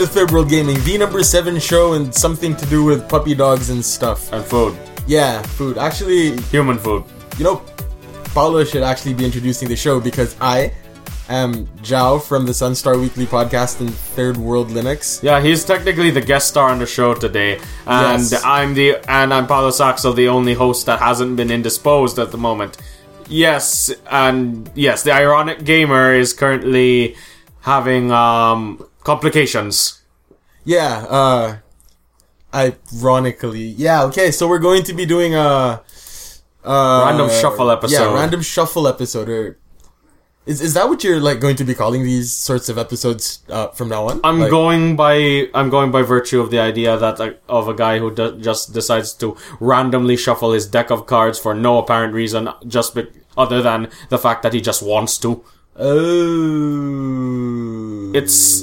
[0.00, 3.68] to Third World Gaming, the number seven show and something to do with puppy dogs
[3.68, 4.32] and stuff.
[4.32, 4.74] And food.
[5.06, 5.76] Yeah, food.
[5.76, 7.04] Actually, Human food.
[7.36, 7.56] you know,
[8.32, 10.72] Paulo should actually be introducing the show because I
[11.28, 15.22] am Zhao from the Sunstar Weekly podcast and Third World Linux.
[15.22, 17.56] Yeah, he's technically the guest star on the show today.
[17.86, 18.42] And Yes.
[18.42, 22.38] I'm the and I'm Paulo Saxo, the only host that hasn't been indisposed at the
[22.38, 22.78] moment.
[23.28, 27.16] Yes, and yes, the ironic gamer is currently
[27.60, 30.02] having um complications.
[30.64, 31.56] Yeah, uh,
[32.54, 34.04] ironically, yeah.
[34.04, 35.82] Okay, so we're going to be doing a,
[36.64, 37.94] uh Random shuffle episode.
[38.10, 39.28] Yeah, random shuffle episode.
[39.30, 39.56] Or
[40.46, 43.68] is is that what you're like going to be calling these sorts of episodes uh,
[43.68, 44.20] from now on?
[44.24, 47.74] I'm Like- going by I'm going by virtue of the idea that uh, of a
[47.74, 52.12] guy who do, just decides to randomly shuffle his deck of cards for no apparent
[52.12, 53.06] reason, just be,
[53.38, 55.42] other than the fact that he just wants to.
[56.70, 58.62] Oh, It's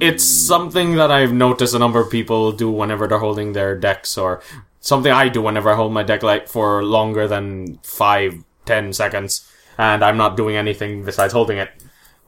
[0.00, 4.16] it's something that I've noticed a number of people do whenever they're holding their decks,
[4.18, 4.42] or
[4.80, 9.46] something I do whenever I hold my deck like for longer than five, ten seconds,
[9.78, 11.70] and I'm not doing anything besides holding it.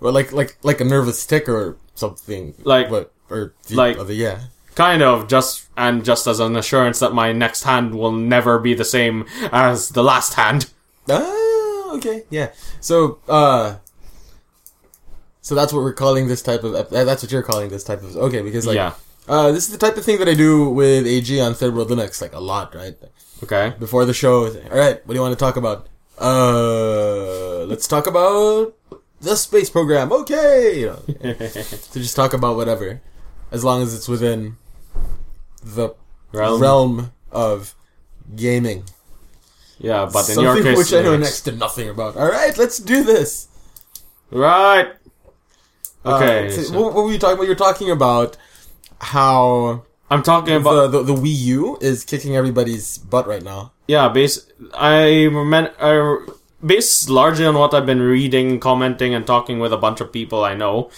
[0.00, 2.54] or like like like a nervous tick or something.
[2.64, 4.40] Like- what or the like- other yeah.
[4.74, 8.72] Kind of just and just as an assurance that my next hand will never be
[8.74, 10.70] the same as the last hand.
[11.10, 12.52] Ah, okay, yeah.
[12.80, 13.76] So, uh,
[15.42, 16.88] so that's what we're calling this type of.
[16.88, 18.16] That's what you're calling this type of.
[18.16, 18.94] Okay, because like, Yeah.
[19.28, 21.90] uh, this is the type of thing that I do with AG on Third World
[21.90, 22.96] Linux, like a lot, right?
[23.42, 23.74] Okay.
[23.78, 25.88] Before the show, all right, what do you want to talk about?
[26.18, 28.74] Uh, let's talk about
[29.20, 30.12] the space program.
[30.12, 30.96] Okay, you know,
[31.32, 33.00] to just talk about whatever,
[33.50, 34.56] as long as it's within
[35.64, 35.94] the
[36.32, 36.60] Realm.
[36.62, 37.74] realm of
[38.36, 38.84] gaming.
[39.78, 42.16] Yeah, but in Something your case, which I know next to nothing about.
[42.16, 43.48] All right, let's do this.
[44.30, 44.92] Right.
[46.04, 46.46] Okay.
[46.48, 47.46] Uh, so so what, what were you talking about?
[47.46, 48.36] You're talking about
[49.00, 53.72] how I'm talking about the, the the Wii U is kicking everybody's butt right now.
[53.86, 54.08] yeah.
[54.08, 54.46] Base.
[54.74, 55.72] I remember.
[55.80, 56.26] I,
[56.64, 60.44] based largely on what I've been reading, commenting, and talking with a bunch of people
[60.44, 60.90] I know.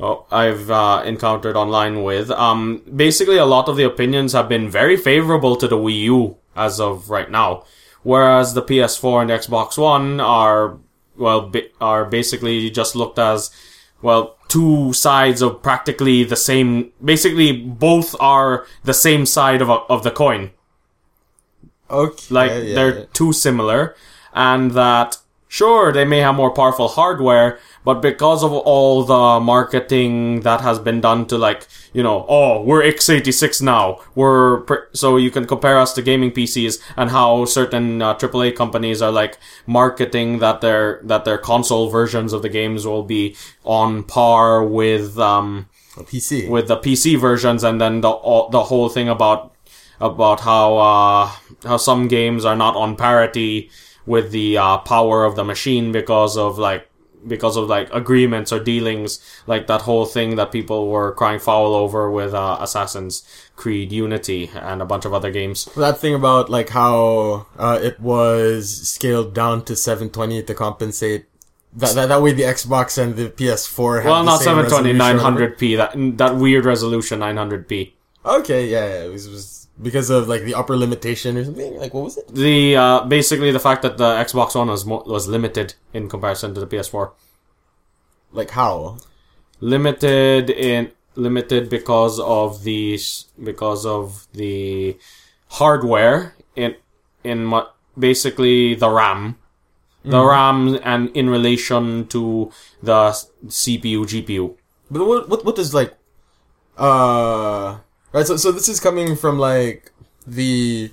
[0.00, 2.30] Oh, I've uh, encountered online with.
[2.32, 6.36] Um, basically, a lot of the opinions have been very favorable to the Wii U
[6.56, 7.62] as of right now,
[8.02, 10.78] whereas the PS4 and Xbox One are
[11.16, 13.50] well ba- are basically just looked as
[14.04, 16.92] well two sides of practically the same.
[17.02, 20.50] Basically, both are the same side of a, of the coin
[21.90, 23.04] Okay, like yeah, they're yeah.
[23.12, 23.94] too similar
[24.32, 30.40] and that sure they may have more powerful hardware but because of all the marketing
[30.40, 35.16] that has been done to like you know oh we're x86 now we're pr- so
[35.16, 39.38] you can compare us to gaming pcs and how certain uh, aaa companies are like
[39.66, 45.18] marketing that their that their console versions of the games will be on par with
[45.18, 46.48] um A PC.
[46.48, 49.54] with the PC versions, and then the all, the whole thing about
[50.00, 51.30] about how uh,
[51.64, 53.70] how some games are not on parity
[54.06, 56.88] with the uh, power of the machine because of like
[57.26, 61.74] because of like agreements or dealings, like that whole thing that people were crying foul
[61.74, 63.22] over with uh, Assassin's
[63.56, 65.66] Creed Unity and a bunch of other games.
[65.76, 71.26] that thing about like how uh, it was scaled down to 720 to compensate.
[71.76, 75.18] That, that, that way the Xbox and the PS4 have Well, not same 720, resolution
[75.18, 75.56] or whatever.
[75.56, 75.76] 900p.
[75.76, 77.92] That that weird resolution, 900p.
[78.24, 79.04] Okay, yeah, yeah.
[79.04, 81.76] It was, was because of like the upper limitation or something.
[81.78, 82.28] Like what was it?
[82.28, 86.54] The uh, basically the fact that the Xbox One was mo- was limited in comparison
[86.54, 87.12] to the PS4.
[88.32, 88.98] Like how?
[89.60, 92.98] limited in limited because of the
[93.42, 94.96] because of the
[95.48, 96.74] hardware in
[97.22, 99.38] in mu- basically the RAM
[100.04, 102.50] the RAM and in relation to
[102.82, 103.08] the
[103.46, 104.54] CPU GPU
[104.90, 105.94] But what what what does like
[106.76, 107.78] uh
[108.14, 109.92] right so so this is coming from like
[110.26, 110.90] the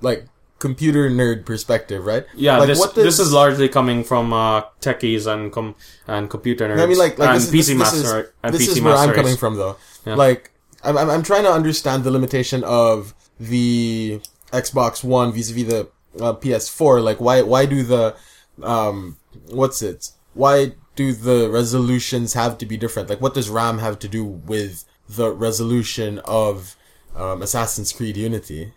[0.00, 0.26] like
[0.58, 2.26] computer nerd perspective, right?
[2.34, 5.74] yeah like, this what this is largely coming from uh, techies and com-
[6.06, 8.12] and computer nerds I mean, like, like and this, is- PC this, this is,
[8.42, 9.76] and this PC is where I'm coming from, though.
[10.06, 10.14] Yeah.
[10.14, 10.50] Like,
[10.82, 14.20] I'm, I'm I'm trying to understand the limitation of the
[14.52, 15.88] Xbox One vis-a-vis the
[16.20, 17.02] uh, PS4.
[17.02, 18.16] Like, why why do the
[18.62, 19.16] um
[19.50, 20.10] what's it?
[20.34, 23.08] Why do the resolutions have to be different?
[23.08, 26.76] Like, what does RAM have to do with the resolution of
[27.16, 28.72] um, Assassin's Creed Unity?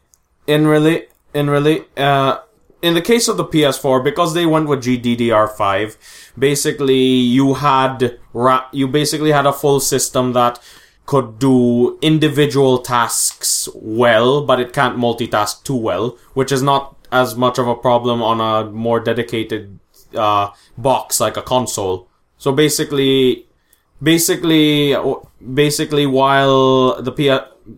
[0.47, 2.39] in really in really uh
[2.81, 5.97] in the case of the PS4 because they went with GDDR5
[6.37, 7.03] basically
[7.37, 10.59] you had ra- you basically had a full system that
[11.05, 17.35] could do individual tasks well but it can't multitask too well which is not as
[17.35, 19.79] much of a problem on a more dedicated
[20.15, 22.07] uh box like a console
[22.37, 23.45] so basically
[24.01, 24.95] basically,
[25.53, 27.29] basically, while the P,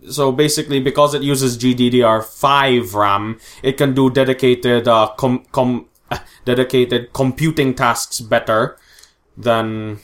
[0.09, 5.87] so basically because it uses GDDR5 RAM, it can do dedicated uh, com, com
[6.45, 8.77] dedicated computing tasks better
[9.37, 9.99] than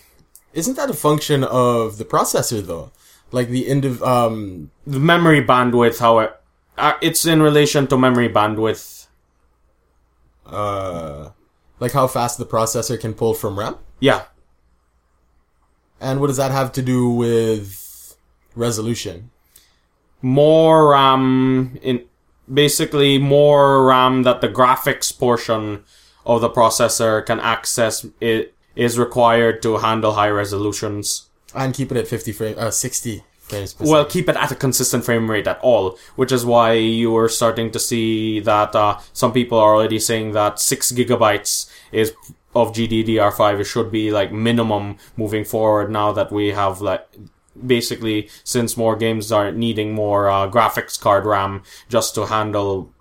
[0.53, 2.91] Isn't that a function of the processor though?
[3.31, 5.99] Like the indiv um the memory bandwidth.
[5.99, 6.33] How it,
[6.77, 9.07] uh, it's in relation to memory bandwidth.
[10.45, 11.29] uh
[11.79, 13.77] like how fast the processor can pull from RAM?
[13.99, 14.25] Yeah,
[16.01, 18.15] And what does that have to do with
[18.55, 19.31] resolution?
[20.21, 22.03] more RAM in
[22.51, 25.83] basically more RAM that the graphics portion
[26.25, 31.29] of the processor can access it is required to handle high resolutions.
[31.55, 34.55] And keep it at 50 frame uh 60 frames per Well, keep it at a
[34.55, 38.99] consistent frame rate at all, which is why you are starting to see that uh,
[39.13, 42.13] some people are already saying that six gigabytes is
[42.55, 45.91] of GDDR5 it should be like minimum moving forward.
[45.91, 47.07] Now that we have like
[47.65, 52.91] basically since more games are needing more uh, graphics card RAM just to handle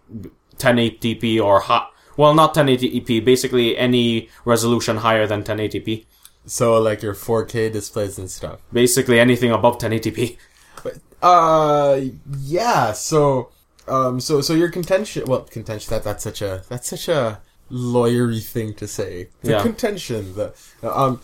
[0.59, 1.93] 1080p or hot.
[2.17, 3.25] Well, not 1080p.
[3.25, 6.05] Basically, any resolution higher than 1080p.
[6.47, 8.61] So like your 4K displays and stuff.
[8.73, 10.37] Basically, anything above 1080p.
[11.23, 12.01] Uh,
[12.41, 12.93] yeah.
[12.93, 13.51] So,
[13.87, 15.25] um, so so your contention.
[15.27, 15.91] Well, contention.
[15.91, 19.29] That that's such a that's such a lawyery thing to say.
[19.43, 19.63] The Yeah.
[19.63, 20.35] contention.
[20.35, 21.21] The um.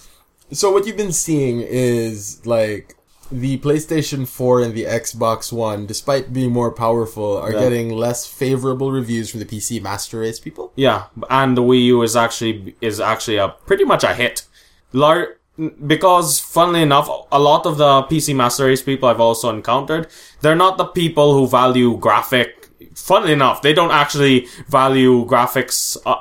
[0.52, 2.94] So what you've been seeing is like
[3.32, 7.60] the PlayStation 4 and the Xbox One, despite being more powerful, are Yeah.
[7.60, 10.70] getting less favorable reviews from the PC Master Race people.
[10.76, 14.42] Yeah, and the Wii U is actually is actually a pretty much a hit.
[14.92, 15.36] Lar-
[15.86, 20.08] because funnily enough, a lot of the PC Master Race people I've also encountered,
[20.40, 22.68] they're not the people who value graphic.
[22.94, 25.96] Funnily enough, they don't actually value graphics.
[26.04, 26.16] Uh,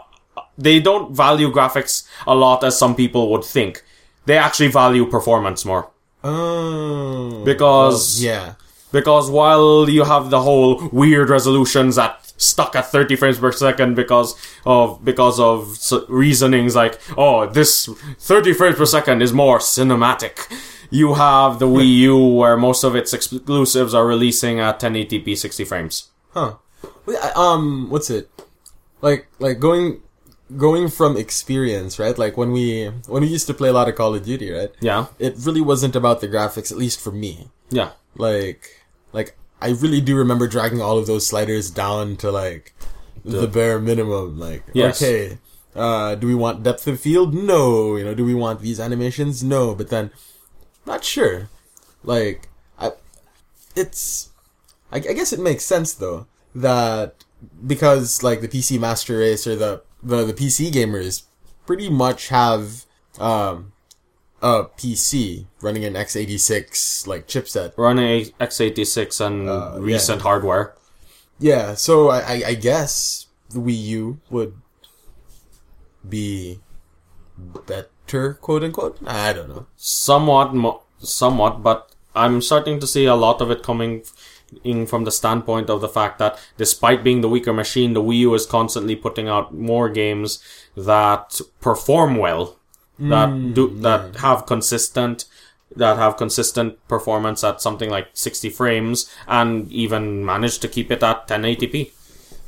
[0.58, 3.84] they don't value graphics a lot as some people would think.
[4.26, 5.90] They actually value performance more.
[6.24, 8.54] Oh, Because- well, yeah,
[8.92, 13.96] Because while you have the whole weird resolutions at stuck at 30 frames per second
[13.96, 14.36] because
[14.66, 15.78] of because of
[16.10, 17.88] reasonings like oh this
[18.20, 20.36] 30 frames per second is more cinematic
[20.90, 25.64] you have the Wii U where most of its exclusives are releasing at 1080p 60
[25.64, 26.56] frames huh?
[27.36, 28.30] Um, what's it?
[29.02, 30.02] Like, like going,
[30.58, 32.18] going from experience, right?
[32.18, 34.72] Like when we when we used to play a lot of Call of Duty, right?
[34.82, 37.48] yeah It really wasn't about the graphics, at least for me.
[37.70, 42.74] yeah Like, like I really do remember dragging all of those sliders down to like
[43.24, 44.38] the, bare minimum.
[44.38, 45.02] Like, Yes.
[45.02, 45.38] okay,
[45.76, 47.34] uh, do we want depth of field?
[47.34, 47.96] No.
[47.96, 49.42] You know, do we want these animations?
[49.44, 49.74] No.
[49.74, 50.12] But then,
[50.86, 51.48] not sure.
[52.04, 52.92] Like, I,
[53.76, 54.30] it's,
[54.92, 57.24] I, I guess it makes sense though that
[57.66, 61.24] because like the PC Master Race or the the, the PC gamers
[61.66, 62.86] pretty much have
[63.20, 63.72] um
[64.42, 67.72] a PC running an x86 like chipset.
[67.78, 69.80] running x86 and Uh, yeah.
[69.80, 70.76] recent hardware
[71.40, 74.54] Yeah, so I, I, I guess the Wii U would
[76.08, 76.60] be
[77.38, 78.98] better, quote unquote.
[79.06, 79.66] I don't know.
[79.78, 84.04] somewhat mo- somewhat but i'm starting to see a lot of it coming in
[84.88, 88.34] from the standpoint of the fact that despite being the weaker machine the wii u
[88.34, 90.40] is constantly putting out more games
[90.76, 92.58] that perform well
[93.00, 95.26] that do that have consistent
[95.76, 101.02] that have consistent performance at something like 60 frames and even manage to keep it
[101.04, 101.92] at 1080p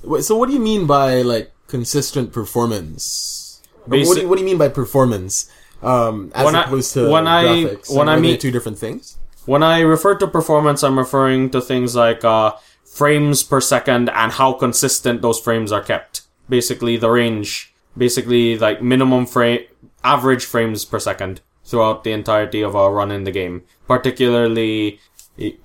[0.04, 3.60] Wait, so what do you mean by like consistent performance?
[3.90, 5.50] Or what, do you, what do you mean by performance?
[5.82, 9.18] Um, as When I- to when I- when I mean- two different things.
[9.46, 14.32] When I refer to performance, I'm referring to things like uh, frames per second and
[14.32, 16.22] how consistent those frames are kept.
[16.50, 19.62] Basically, the range, basically like minimum frame,
[20.04, 23.64] average frames per second throughout the entirety of a run in the game.
[23.88, 25.00] Particularly,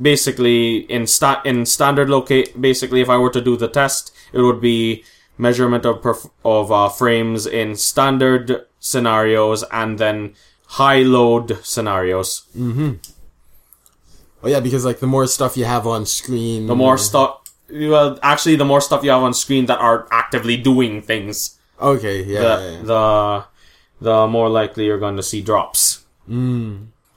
[0.01, 2.61] basically in sta- in standard locate.
[2.61, 5.05] Basically, if I were to do the test, it would be
[5.39, 10.35] measurement of perf- of uh, frames in standard scenarios and then
[10.67, 12.43] high load scenarios.
[14.43, 18.19] Oh yeah, because like the more stuff you have on screen, The more stuff, well,
[18.23, 22.41] actually, the more stuff you have on screen that are actively doing things, Okay, yeah,
[22.41, 22.83] the yeah, yeah.
[22.83, 23.45] the
[24.01, 26.05] the more likely you're going to see drops.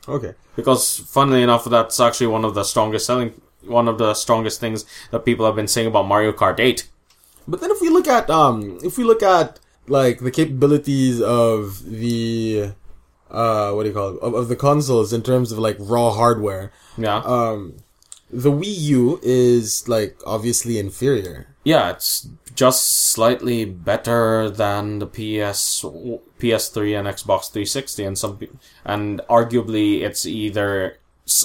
[0.07, 0.33] okay.
[0.55, 3.33] Because, funnily enough, that's actually one of the strongest selling,
[3.65, 6.87] one of the strongest things that people have been saying about Mario Kart 8.
[7.47, 11.83] But then if we look at um if we look at like the capabilities of
[11.83, 12.71] the
[13.33, 16.11] uh what do you call it of, of the consoles in terms of like raw
[16.11, 17.75] hardware Yeah, um
[18.29, 21.47] the Wii U is like obviously inferior.
[21.63, 25.83] Yeah, it's just slightly better than the PS
[26.39, 28.39] PS3 and Xbox 360 and some
[28.85, 30.97] and arguably it's either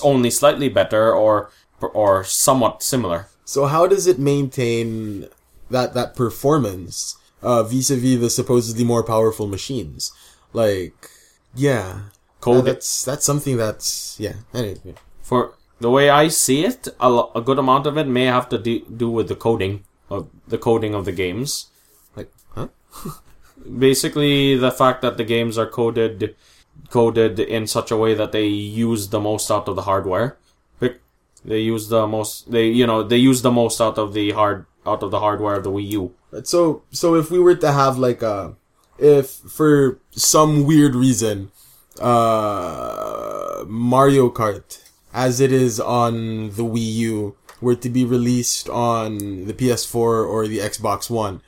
[0.03, 3.29] only slightly better or or somewhat similar.
[3.45, 5.29] So how does it maintain
[5.71, 10.13] that that performance uh, vis-a-vis the supposedly more powerful machines?
[10.53, 11.11] Like,
[11.55, 12.01] yeah,
[12.41, 14.35] Code- Uh, that's that's something that's yeah.
[14.55, 18.25] Anyway, For the way I see it, a, lo- a good amount of it may
[18.27, 21.67] have to do, do with the coding of the coding of the games.
[22.17, 22.69] like, huh?
[23.79, 26.35] Basically, the fact that the games are coded
[26.91, 30.37] coded in such a way that they use the most out of the hardware.
[31.45, 34.67] They use the most they you know they use the most out of the hard
[34.85, 36.15] out of the hardware of the Wii U.
[36.43, 38.57] So so if we were to have like a
[38.99, 41.51] if for some weird reason
[42.01, 49.47] uh Mario Kart as it is on the Wii U were to be released on
[49.47, 51.41] the PS4 or the Xbox One,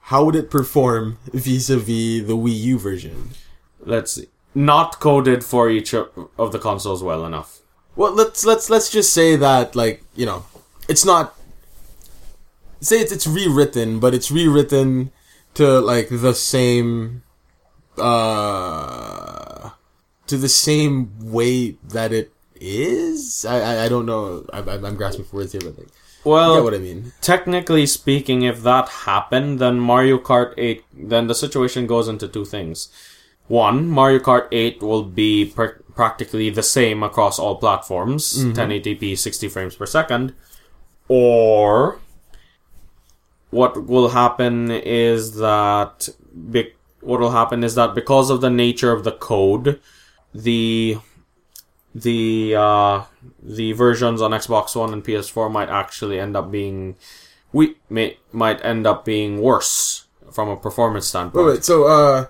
[0.00, 3.30] how would it perform vis-a-vis the Wii U version?
[3.80, 4.28] Let's see.
[4.54, 7.60] Not coded for each of, of the consoles well enough.
[7.94, 10.44] Well, let's let's let's just say that like you know,
[10.88, 11.34] it's not.
[12.80, 15.12] Say it's it's rewritten, but it's rewritten
[15.56, 17.22] to like the same,
[17.98, 19.70] uh,
[20.26, 23.44] to the same way that it is.
[23.44, 24.44] I I, I don't know.
[24.52, 27.12] I, I'm I'm grasping for words here, but like, you Well, get what I mean.
[27.20, 32.44] technically speaking, if that happened, then Mario Kart 8, then the situation goes into two
[32.44, 32.88] things.
[33.48, 39.48] One, Mario Kart 8 will be pr- practically the same across all platforms, 1080p, 60
[39.48, 40.34] frames per second.
[41.08, 42.00] Or,
[43.50, 46.08] what will happen is that,
[46.50, 49.80] be- what will happen is that because of the nature of the code,
[50.34, 50.98] the
[51.94, 53.04] the uh,
[53.42, 56.96] the versions on Xbox One and PS4 might actually end up being
[57.52, 61.46] we may might end up being worse from a performance standpoint.
[61.46, 61.64] Wait, wait.
[61.64, 62.26] So, uh,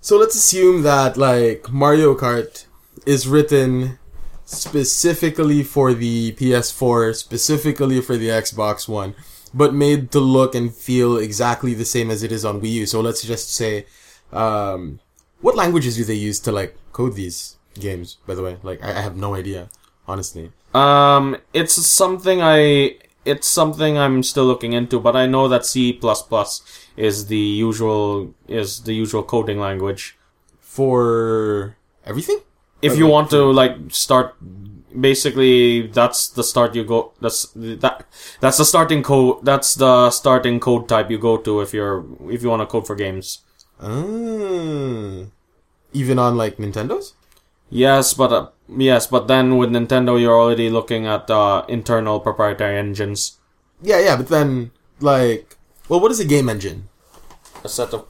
[0.00, 2.64] so let's assume that like Mario Kart
[3.04, 3.98] is written
[4.46, 9.14] specifically for the PS4, specifically for the Xbox One,
[9.54, 12.86] but made to look and feel exactly the same as it is on Wii U.
[12.86, 13.86] So let's just say,
[14.32, 15.00] um,
[15.40, 18.18] what languages do they use to like code these games?
[18.26, 19.70] By the way, like I, I have no idea,
[20.06, 20.52] honestly.
[20.74, 25.98] Um, it's something I it's something I'm still looking into, but I know that C
[26.96, 30.16] is the usual is the usual coding language.
[30.60, 31.76] For
[32.06, 32.38] everything.
[32.82, 34.36] If you want to like start
[34.98, 38.06] basically that's the start you go that's that
[38.40, 42.42] that's the starting code that's the starting code type you go to if you're if
[42.42, 43.44] you want to code for games.
[43.80, 45.26] Ah.
[45.92, 47.12] Even on like Nintendos.
[47.70, 52.78] Yes, but uh, yes, but then with Nintendo you're already looking at uh, internal proprietary
[52.78, 53.38] engines.
[53.82, 55.56] Yeah, yeah, but then like,
[55.88, 56.88] well, what is a game engine?
[57.64, 58.06] a set of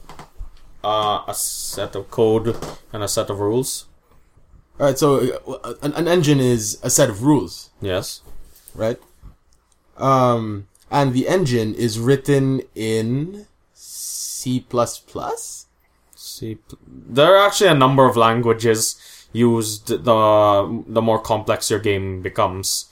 [0.83, 2.55] uh, a set of code
[2.93, 3.85] and a set of rules.
[4.79, 8.21] All right, so uh, an, an engine is a set of rules, Yes.
[8.73, 8.97] right?
[9.97, 14.65] Um, and the engine is written in C++.
[16.15, 16.57] See,
[16.87, 18.95] there are actually a number of languages
[19.33, 19.87] used.
[19.89, 22.85] The the more complex your game becomes.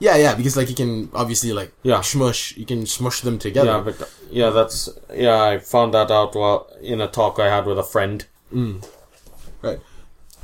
[0.00, 2.00] Yeah, yeah, because like you can obviously like Yeah.
[2.00, 3.70] smush, you can smush them together.
[3.70, 5.40] Yeah, but yeah, that's yeah.
[5.42, 8.26] I found that out while in a talk I had with a friend.
[8.50, 8.80] Right.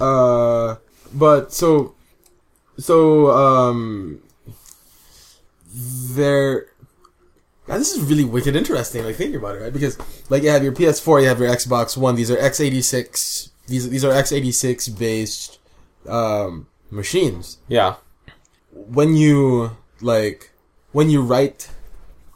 [0.01, 0.77] Uh,
[1.13, 1.95] but so,
[2.79, 4.23] so um,
[5.73, 6.67] there.
[7.69, 9.05] Now this is really wicked interesting.
[9.05, 9.73] Like thinking about it, right?
[9.73, 9.97] Because
[10.29, 12.17] like you have your PS4, you have your Xbox One.
[12.17, 13.51] These are x86.
[13.69, 15.59] These these are x86 based
[16.09, 17.59] um, machines.
[17.69, 17.97] Yeah,
[18.73, 20.51] When you like
[20.93, 21.71] when you write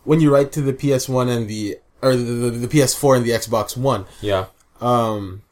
[0.04, 3.30] when you write to the PS1 and the or the, the, the PS4 and the
[3.30, 4.46] Xbox One, yeah,
[4.80, 5.42] um,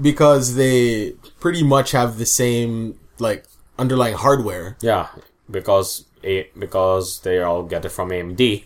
[0.00, 3.44] because they pretty much have the same like
[3.78, 4.76] underlying hardware.
[4.80, 5.08] yeah.
[5.50, 8.64] Because a because they all get it from AMD.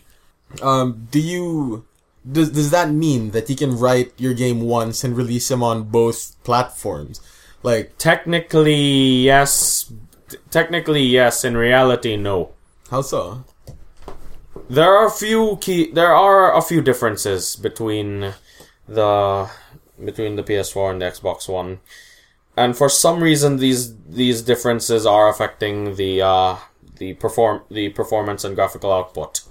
[0.61, 1.85] Um, do you
[2.23, 5.83] does does that mean that you can write your game once and release them on
[5.83, 7.19] both platforms?
[7.63, 9.91] Like Technically, yes.
[10.29, 11.43] T- Technically, yes.
[11.43, 12.51] In reality, no.
[12.89, 13.43] how so?
[14.69, 15.91] There are a few key.
[15.91, 18.33] There are a few differences between
[18.87, 19.49] the
[20.03, 21.79] between the PS4 and the Xbox One,
[22.57, 26.57] and for some reason these these differences are affecting the uh,
[26.97, 29.41] the perform the performance and graphical output.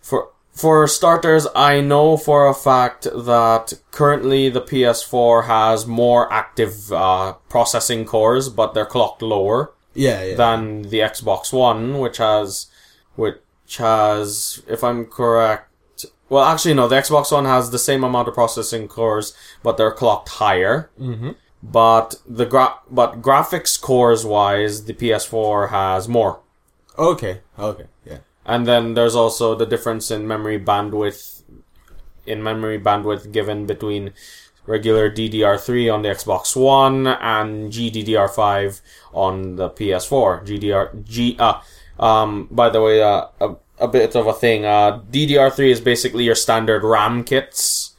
[0.00, 6.92] For for starters, I know for a fact that currently the PS4 has more active
[6.92, 10.34] uh, processing cores, but they're clocked lower Yeah, yeah.
[10.36, 12.66] than the Xbox One, which has,
[13.14, 13.38] which
[13.78, 15.69] has, if I'm correct,
[16.30, 19.92] well, actually no, the Xbox One has the same amount of processing cores, but they're
[19.92, 20.90] clocked higher.
[20.98, 21.32] mm-hmm.
[21.62, 26.40] But the gra- but graphics cores wise, the PS4 has more.
[26.98, 28.18] Okay, okay, yeah.
[28.46, 31.42] And then there's also the difference in memory bandwidth,
[32.24, 34.14] in memory bandwidth given between
[34.66, 38.80] regular DDR3 on the Xbox One and GDDR5
[39.12, 40.46] on the PS4.
[40.46, 41.60] GDR G uh
[41.98, 46.24] um by the way uh, a a bit of a thing uh DDR3 is basically
[46.24, 47.94] your standard RAM kits.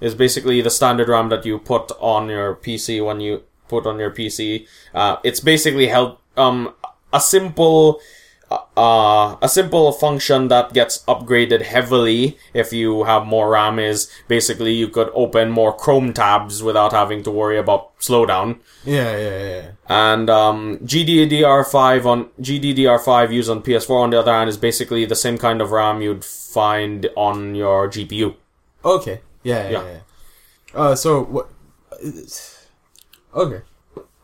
[0.00, 3.98] Is basically the standard RAM that you put on your PC when you put on
[3.98, 4.66] your PC.
[4.94, 6.74] Uh it's basically help um
[7.12, 8.00] a simple
[8.50, 14.72] uh, a simple function that gets upgraded heavily if you have more RAM is basically
[14.72, 18.58] you could open more Chrome tabs without having to worry about slowdown.
[18.84, 19.70] Yeah, yeah, yeah.
[19.88, 25.16] And um, GDDR5 on GDDR5 used on PS4 on the other hand is basically the
[25.16, 28.34] same kind of RAM you'd find on your GPU.
[28.84, 29.20] Okay.
[29.42, 29.84] Yeah, yeah, Yeah.
[29.92, 30.00] yeah.
[30.74, 31.50] Uh, so what?
[33.34, 33.60] Okay.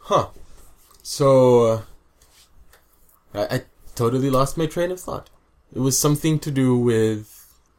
[0.01, 0.29] Huh.
[1.03, 1.83] So uh,
[3.35, 3.63] I, I
[3.97, 5.29] totally lost my train of thought.
[5.75, 7.33] It was something to do with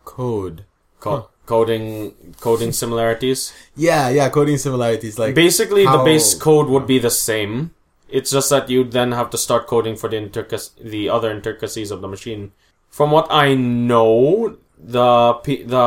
[0.06, 0.66] code.
[1.00, 3.54] Co- Coding coding similarities.
[3.78, 5.18] Yeah, yeah, coding similarities.
[5.18, 7.72] Like Basically, the base code would be the same.
[8.10, 11.90] It's just that you'd then have to start coding for the intricac- the other intricacies
[11.92, 12.52] of the machine.
[12.90, 15.86] From what I know, the P- the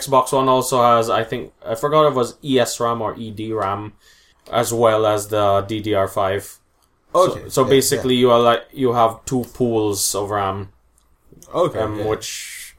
[0.00, 3.92] Xbox One also has, I think, I forgot if it was ESRAM or EDRAM,
[4.50, 6.58] as well as the DDR5.
[7.14, 7.42] Okay.
[7.44, 10.72] So, so yeah, basically, you are like you have two pools of RAM,
[11.54, 12.06] okay, um, yeah.
[12.06, 12.74] which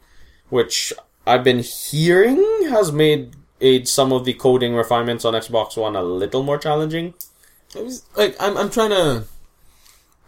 [0.50, 0.94] which
[1.26, 6.04] I've been hearing has made a, some of the coding refinements on Xbox One a
[6.04, 7.14] little more challenging.
[7.76, 9.24] It was, like I'm I'm trying to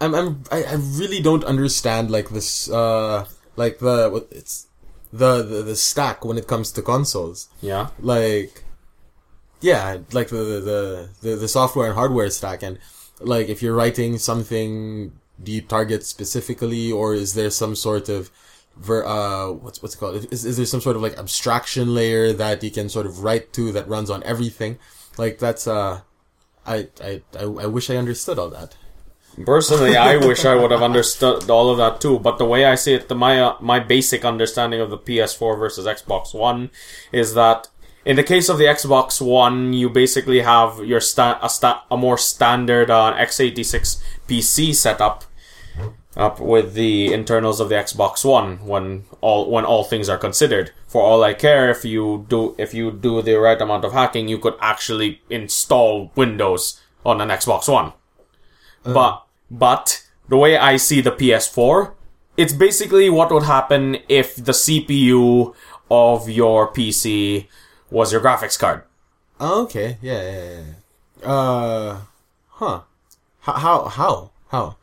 [0.01, 4.67] I'm I'm I, I really don't understand like this uh like the it's
[5.11, 7.47] the, the the stack when it comes to consoles.
[7.61, 7.89] Yeah.
[7.99, 8.63] Like
[9.61, 12.77] yeah, like the the the, the software and hardware stack and
[13.19, 18.31] like if you're writing something do you target specifically or is there some sort of
[18.77, 22.33] ver, uh what's what's it called is, is there some sort of like abstraction layer
[22.33, 24.77] that you can sort of write to that runs on everything
[25.17, 26.01] like that's uh
[26.65, 28.75] I, I, I, I wish I understood all that.
[29.45, 32.19] Personally, I wish I would have understood all of that too.
[32.19, 35.59] But the way I see it, the, my uh, my basic understanding of the PS4
[35.59, 36.71] versus Xbox One
[37.11, 37.67] is that
[38.05, 41.97] in the case of the Xbox One, you basically have your sta- a, sta- a
[41.97, 45.25] more standard uh, x86 PC setup
[46.15, 50.71] up with the internals of the Xbox One when all when all things are considered.
[50.87, 54.27] For all I care, if you do if you do the right amount of hacking,
[54.27, 57.93] you could actually install Windows on an Xbox One.
[58.83, 61.93] But but the way I see the PS4,
[62.37, 65.53] it's basically what would happen if the CPU
[65.89, 67.47] of your PC
[67.95, 68.83] was your graphics card.
[69.39, 70.61] Oh, okay, yeah, yeah,
[71.23, 71.29] yeah.
[71.31, 71.97] Uh,
[72.49, 72.81] huh.
[73.39, 74.75] How, how, how, how?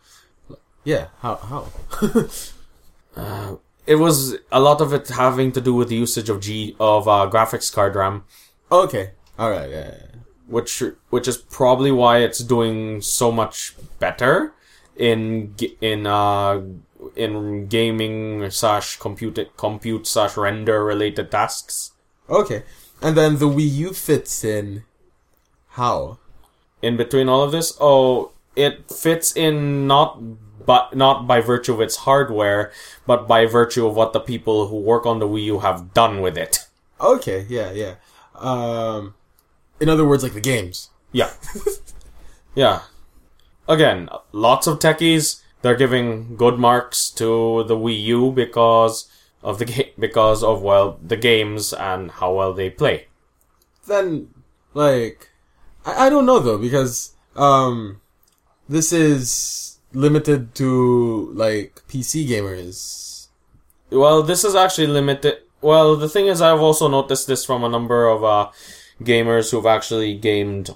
[0.82, 1.66] Yeah, how, how?
[3.84, 7.08] It was a lot of it having to do with the usage of G of
[7.08, 8.24] uh, graphics card RAM,
[8.70, 10.20] okay, alright, yeah, yeah, yeah.
[10.46, 14.54] which which is probably why it's doing so much better
[14.96, 16.62] in in uh
[17.16, 21.90] in gaming slash compute compute slash render related tasks.
[22.30, 22.62] Okay.
[23.02, 24.84] And then the Wii U fits in
[25.70, 26.18] how?
[26.82, 27.76] in between all of this?
[27.80, 30.20] Oh, it fits in not
[30.66, 32.70] but not by virtue of its hardware,
[33.06, 36.20] but by virtue of what the people who work on the Wii U have done
[36.20, 36.66] with it.
[37.00, 37.94] Okay, yeah, yeah.
[38.36, 39.14] Um,
[39.80, 40.90] in other words, like the games.
[41.10, 41.32] Yeah.
[42.54, 42.82] yeah.
[43.66, 49.08] Again, lots of techies, they're giving good marks to the Wii U because
[49.42, 53.06] of the ga- because of well, the games and how well they play.
[53.86, 54.28] Then,
[54.74, 55.30] like,
[55.84, 58.00] I, I don't know though, because, um,
[58.68, 63.28] this is limited to, like, PC gamers.
[63.90, 65.38] Well, this is actually limited.
[65.60, 68.50] Well, the thing is, I've also noticed this from a number of uh,
[69.02, 70.70] gamers who've actually gamed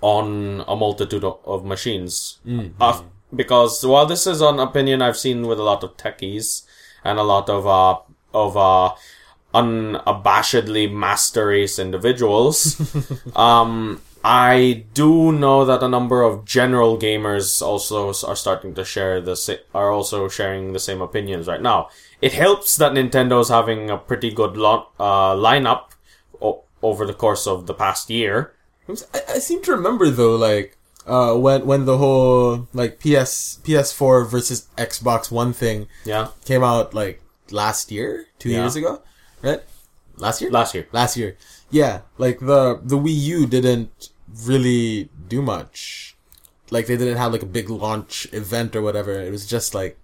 [0.00, 2.38] on a multitude of, of machines.
[2.80, 3.02] Uh,
[3.34, 6.65] because while this is an opinion I've seen with a lot of techies
[7.06, 7.98] and a lot of uh,
[8.34, 8.94] of uh,
[9.54, 12.76] unabashedly master race individuals,
[13.36, 19.20] um, I do know that a number of general gamers also are starting to share
[19.20, 21.88] the sa- are also sharing the same opinions right now.
[22.20, 25.90] It helps that Nintendo's having a pretty good lo- uh, lineup
[26.42, 28.52] o- over the course of the past year.
[28.88, 30.75] I, I seem to remember though, like,
[31.06, 36.28] uh, when when the whole like PS PS4 versus Xbox One thing Yeah.
[36.44, 38.62] came out like last year, two Yeah.
[38.62, 39.02] years ago,
[39.42, 39.62] right?
[40.16, 40.86] Last year, Last year.
[40.92, 41.36] last year.
[41.70, 44.10] Yeah, like the the Wii U didn't
[44.44, 46.16] really do much.
[46.70, 49.12] Like they didn't have like a big launch event or whatever.
[49.12, 49.98] It was just like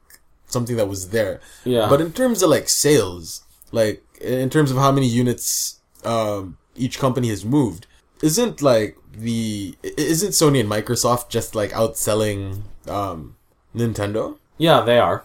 [0.46, 1.40] something that was there.
[1.64, 1.88] Yeah.
[1.88, 6.98] But in terms of like sales, like in terms of how many units um, each
[6.98, 7.86] company has moved,
[8.22, 13.36] isn't like the isn't Sony and Microsoft just like outselling um,
[13.74, 14.36] Nintendo?
[14.58, 15.24] Yeah, they are.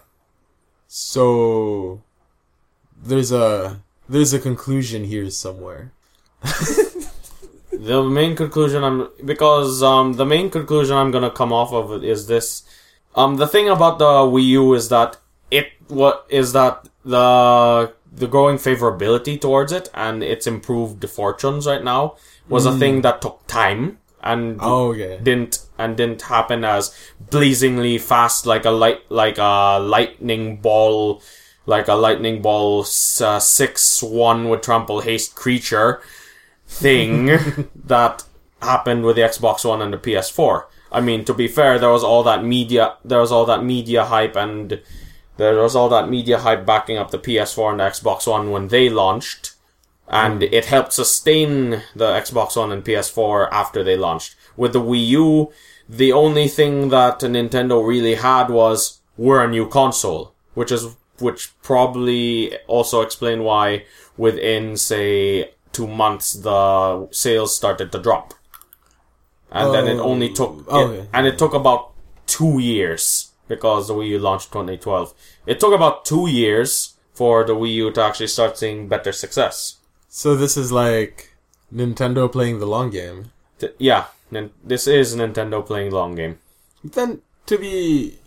[0.86, 2.02] So
[3.02, 5.92] there's a there's a conclusion here somewhere.
[7.78, 12.26] The main conclusion I'm because um the main conclusion I'm gonna come off of is
[12.26, 12.64] this.
[13.14, 15.18] Um, the thing about the Wii U is that
[15.50, 21.84] it what is that the the growing favorability towards it and its improved fortunes right
[21.84, 22.16] now
[22.48, 25.18] was a thing that took time and Oh, okay.
[25.22, 26.94] didn't and didn't happen as
[27.30, 31.22] blazingly fast like a light like a lightning ball
[31.66, 32.80] like a lightning ball
[33.20, 36.00] uh, six one with trample haste creature
[36.66, 37.26] thing
[37.84, 38.24] that
[38.60, 40.64] happened with the Xbox One and the PS4.
[40.90, 44.04] I mean, to be fair, there was all that media, there was all that media
[44.04, 44.80] hype, and
[45.36, 48.68] there was all that media hype backing up the PS4 and the Xbox One when
[48.68, 49.47] they launched,
[50.10, 54.34] and it helped sustain the Xbox One and PS4 after they launched.
[54.56, 55.52] With the Wii U,
[55.88, 61.50] the only thing that Nintendo really had was we're a new console, which is which
[61.62, 63.84] probably also explain why
[64.16, 68.34] within say two months the sales started to drop,
[69.50, 71.08] and then it only oh, took Oh, it- okay.
[71.12, 71.90] and it took about
[72.26, 75.14] two years because the Wii U launched 2012.
[75.46, 79.77] It took about two years for the Wii U to actually start seeing better success.
[80.08, 81.32] So this is like
[81.74, 83.30] Nintendo playing the long game.
[83.58, 86.38] Th- yeah, nin- this is Nintendo playing the long game.
[86.84, 88.18] Then to be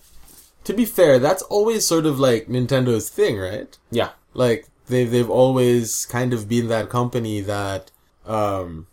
[0.63, 3.77] to be fair, that's always sort of like Nintendo's thing, right?
[3.91, 7.91] Yeah, Like they they've always kind of been that company that
[8.25, 8.87] um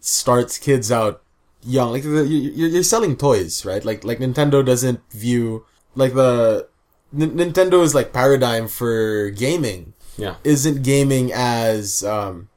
[0.00, 1.22] starts kids out
[1.62, 1.92] young.
[1.92, 3.84] Like the, you- you're, you're selling toys, right?
[3.84, 6.68] Like like Nintendo doesn't view like the
[7.16, 12.48] N- Nintendo's like paradigm for gaming yeah, isn't gaming as um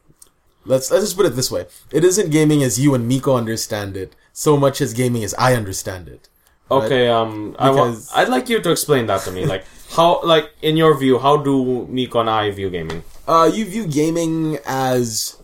[0.66, 1.66] let's let's just put it this way.
[1.92, 5.54] It isn't gaming as you and Miko understand it so much as gaming as I
[5.56, 6.30] understand it.
[6.70, 9.46] Okay, um, I wa- Because- I'd like you to explain that to me.
[9.46, 13.04] Like, how, like, in your view, how do Miko and I view gaming?
[13.26, 15.38] Uh, you view gaming as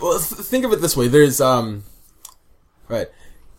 [0.00, 0.18] well.
[0.20, 1.84] Th- think of it this way: there's um,
[2.88, 3.08] right,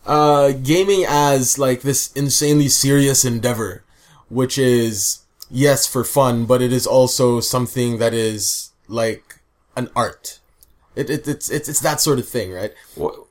[0.06, 3.82] uh, gaming as like this insanely serious endeavor,
[4.28, 5.18] which is
[5.50, 9.40] yes for fun, but it is also something that is like
[9.76, 10.40] an art.
[10.96, 12.72] It, it it's it's it's that sort of thing, right?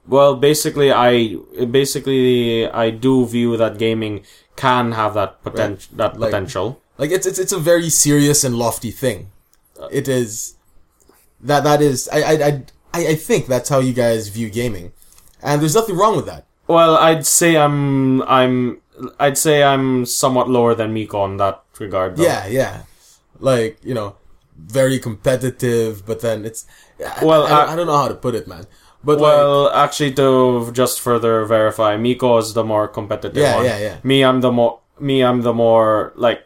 [0.07, 1.35] Well, basically, I
[1.69, 4.23] basically I do view that gaming
[4.55, 5.91] can have that potential.
[5.97, 6.81] That Like- potential.
[6.97, 9.29] Like it's it's it's a very serious and lofty thing.
[9.79, 9.87] Uh.
[9.91, 10.55] It is
[11.41, 14.93] that that is I I I I I think that's how you guys view gaming,
[15.43, 16.45] and there's nothing wrong with that.
[16.67, 18.81] Well, I'd say I'm I'm
[19.19, 22.17] I'd say I'm somewhat lower than Miko on that regard.
[22.17, 22.23] though.
[22.23, 22.83] Yeah, yeah.
[23.39, 24.15] Like, you know,
[24.57, 26.65] very competitive, but then it's.
[27.21, 28.65] Well, I, don't- I- I don't know how to put it, man.
[29.03, 33.65] But like, Well, actually, to just further verify, Miko is the more competitive Yeah, one.
[33.65, 33.97] yeah, yeah.
[34.03, 34.79] Me, I'm the more.
[34.99, 36.41] Me, I'm the more like.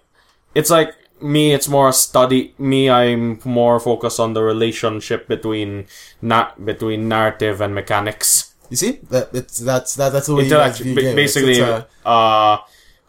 [0.54, 1.54] It's like me.
[1.54, 2.54] It's more a study.
[2.60, 5.88] Me, I'm more focused on the relationship between
[6.22, 8.54] na- between narrative and mechanics.
[8.70, 10.92] you see, that it's that's that, that's the way you guys view.
[10.98, 12.58] It's- basically, it's a- uh,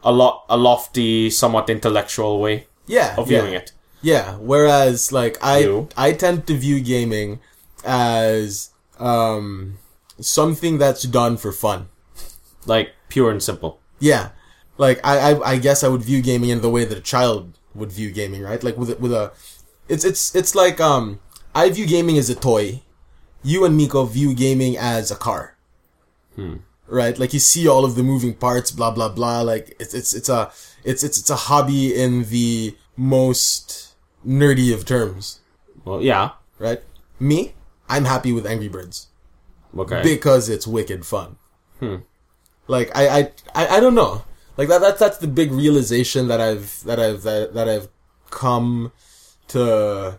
[0.04, 3.72] a lot, a lofty, somewhat intellectual way yeah, of yeah, viewing it.
[4.02, 4.36] Yeah.
[4.36, 5.88] Whereas, like, I You?
[5.96, 7.40] I tend to view gaming
[7.84, 9.78] as um
[10.20, 11.88] something that's done for fun.
[12.66, 13.80] Like pure and simple.
[13.98, 14.30] Yeah.
[14.78, 17.58] Like I, I I guess I would view gaming in the way that a child
[17.74, 18.62] would view gaming, right?
[18.62, 19.32] Like with a, with a
[19.88, 21.20] it's it's it's like um
[21.54, 22.82] I view gaming as a toy.
[23.42, 25.56] You and Miko view gaming as a car.
[26.92, 27.16] Right?
[27.18, 29.40] Like you see all of the moving parts, blah blah blah.
[29.40, 30.52] Like it's it's it's a
[30.84, 33.94] it's it's it's a hobby in the most
[34.26, 35.40] nerdy of terms,
[35.86, 36.32] Well, yeah.
[36.58, 36.82] right?
[37.18, 37.54] Me,
[37.88, 39.08] I'm happy with Angry Birds
[39.76, 40.02] Okay.
[40.02, 41.36] because it's wicked fun.
[41.80, 41.96] Hmm.
[42.68, 43.20] Like I, I,
[43.54, 44.22] I, I don't know.
[44.58, 47.88] Like that, that's that's the big realization that I've that I've that, that I've
[48.30, 48.92] come
[49.48, 50.18] to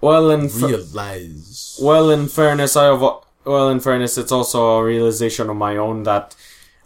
[0.00, 1.78] well, in fa- realize.
[1.82, 3.02] Well, in fairness, I have.
[3.44, 6.34] Well, in fairness, it's also a realization of my own that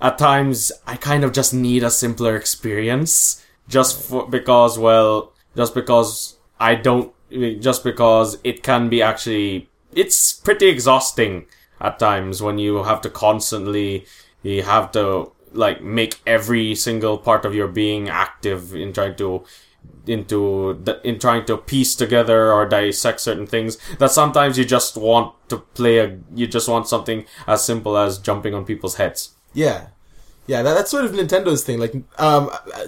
[0.00, 5.74] at times I kind of just need a simpler experience, just for, because, well, just
[5.74, 7.12] because I don't,
[7.60, 11.46] just because it can be actually, it's pretty exhausting
[11.80, 14.04] at times when you have to constantly
[14.42, 19.44] you have to like make every single part of your being active in trying to
[20.06, 24.96] into the, in trying to piece together or dissect certain things that sometimes you just
[24.96, 29.30] want to play a you just want something as simple as jumping on people's heads
[29.52, 29.88] Yeah,
[30.46, 30.62] yeah.
[30.62, 31.78] That, that's sort of Nintendo's thing.
[31.78, 32.86] Like, um, I,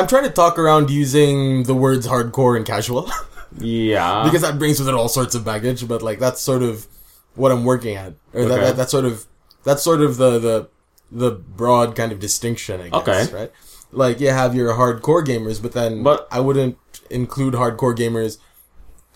[0.00, 3.10] I'm trying to talk around using the words hardcore and casual
[3.58, 5.86] yeah because that brings with it all sorts of baggage.
[5.86, 6.86] But like, that's sort of
[7.34, 8.60] what I'm working at, or that, Okay.
[8.66, 9.26] that that's sort of
[9.64, 10.68] that's sort of the the
[11.10, 12.80] the broad kind of distinction.
[12.80, 13.28] I guess.
[13.28, 13.34] Okay.
[13.34, 13.52] Right.
[13.92, 16.76] Like, you have your hardcore gamers, but then But- I wouldn't
[17.10, 18.38] include hardcore gamers.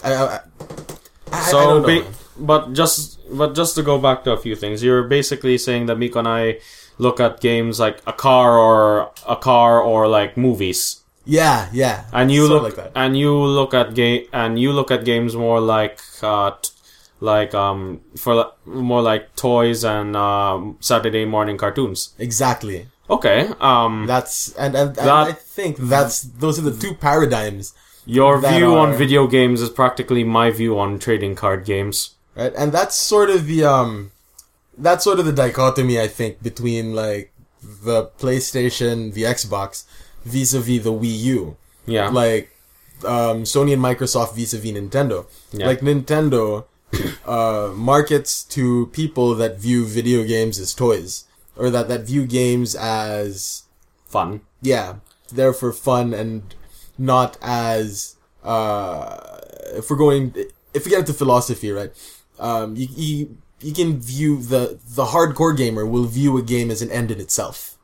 [0.02, 0.40] I, I,
[1.32, 2.00] I, so I don't know.
[2.02, 2.06] ba-
[2.38, 5.96] but just but just to go back to a few things you're basically saying that
[5.96, 6.58] Miko and I
[6.98, 12.04] look at games like a car or a car or like movies yeah, yeah.
[12.12, 12.92] and you look like that.
[12.96, 16.70] and you look at game and you look at games more like uh t-
[17.20, 22.88] like um for more like toys and um Saturday morning cartoons Exactly.
[23.10, 27.74] Okay um That's and, and, and That- I think that's those are the two paradigms,
[28.06, 32.52] your view on video games is practically my view on trading card games right?
[32.56, 34.12] And that's sort of the um,
[34.78, 39.84] that's sort of the dichotomy I think between like the PlayStation, the Xbox,
[40.24, 42.50] vis-a-vis the Wii U, yeah like
[43.04, 45.26] um, Sony and Microsoft vis-a-vis Nintendo.
[45.52, 45.66] Yeah.
[45.66, 46.64] Like Nintendo
[47.26, 51.24] uh, markets to people that view video games as toys,
[51.56, 53.64] or that that view games as
[54.06, 54.96] fun yeah,
[55.32, 56.54] there for fun and
[56.96, 59.40] not as uh
[59.74, 60.34] if we're going
[60.72, 61.92] if we get into philosophy, right?
[62.38, 66.80] Um you you, you can view the the hardcore gamer will view a game as
[66.80, 67.76] an end in itself.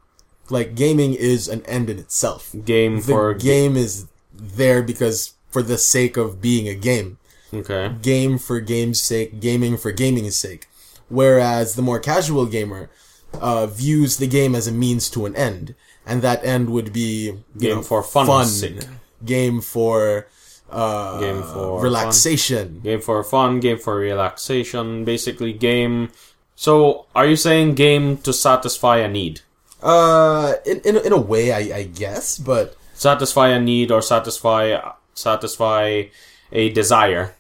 [0.51, 2.55] Like gaming is an end in itself.
[2.65, 7.19] game The for game is there because for the sake of being a game.
[7.53, 10.67] okay Game for game's sake, gaming for gaming's sake.
[11.09, 12.91] Whereas the more casual gamer
[13.35, 15.75] uh, views the game as a means to an end,
[16.07, 18.81] and that end would be Game know, for fun, sake.
[19.25, 20.27] game for
[20.71, 22.81] uh, Game for relaxation.
[22.81, 26.11] game for fun, game for relaxation, basically game.
[26.57, 29.41] So, are you saying game to satisfy a need?
[29.83, 34.75] Uh, in, in in a way, I, I guess, but Satisfy a need or satisfy
[35.15, 36.11] satisfy
[36.51, 37.37] a desire?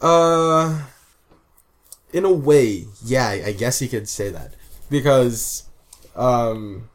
[0.00, 0.80] uh,
[2.12, 4.54] in a way, yeah, I guess you could say that
[4.92, 5.64] because,
[6.14, 6.88] um,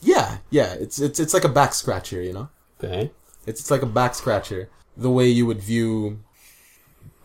[0.00, 2.48] yeah, yeah, it's it's it's like a back scratcher, you know.
[2.82, 3.10] Okay.
[3.46, 4.70] It's, it's like a back scratcher.
[4.96, 6.20] The way you would view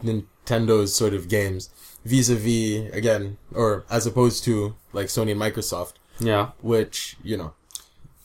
[0.03, 1.69] Nintendo's sort of games
[2.03, 6.49] vis-a-vis, again, or as opposed to like Sony and Microsoft, Yeah.
[6.61, 7.53] which, you know,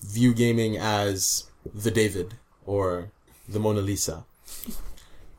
[0.03, 2.35] view gaming as the David
[2.65, 3.11] or
[3.49, 4.25] the Mona Lisa.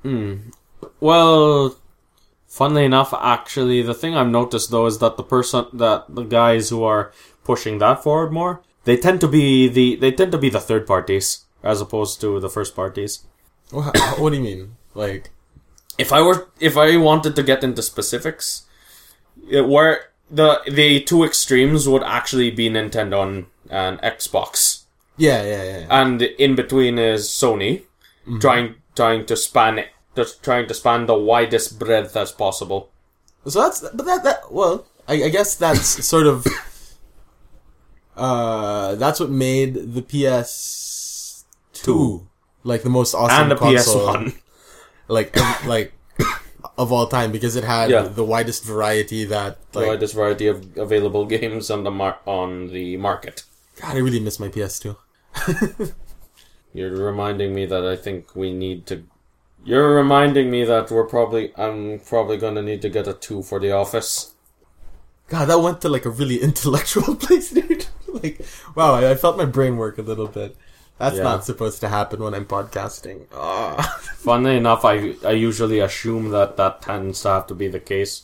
[0.04, 0.50] Hmm.
[1.00, 1.78] Well,
[2.58, 6.70] funnily enough, actually, the thing I've noticed though is that the person that the guys
[6.70, 7.12] who are
[7.44, 10.88] pushing that forward more, they tend to be the they tend to be the third
[10.88, 13.26] parties as opposed to the first parties.
[13.70, 14.76] What, what do you mean?
[14.96, 15.30] Like,
[16.00, 18.66] if I were if I wanted to get into specifics,
[19.48, 24.84] it, where the the two extremes would actually be Nintendo and, and Xbox,
[25.16, 25.80] yeah, yeah, yeah.
[25.80, 26.02] yeah.
[26.02, 27.84] and in between is Sony,
[28.26, 28.40] mm-hmm.
[28.40, 32.90] trying trying to span it, just trying to span the widest breadth as possible.
[33.48, 36.46] So that's, but that, that, well, I, I guess that's sort of,
[38.18, 42.26] uh, that's what made the PS2
[42.64, 44.02] like the most awesome and the console.
[44.02, 44.34] PS One.
[45.08, 45.34] like
[45.66, 45.94] like
[46.78, 48.02] of all time because it had Yeah.
[48.10, 52.98] the widest variety that The widest variety of available games on the mar- on the
[52.98, 53.44] market.
[53.80, 54.98] God, I really miss my PS2.
[56.74, 59.04] You're reminding me that I think we need to.
[59.68, 61.52] You're reminding me that we're probably.
[61.58, 64.34] I'm probably gonna need to get a two for the office.
[65.28, 67.86] God, that went to like a really intellectual place, dude.
[68.08, 68.40] like,
[68.76, 70.56] wow, I, I felt my brain work a little bit.
[70.98, 71.24] That's Yeah.
[71.24, 73.26] not supposed to happen when I'm podcasting.
[73.36, 74.00] Ah.
[74.16, 78.24] Funnily enough, I I usually assume that that tends to have to be the case.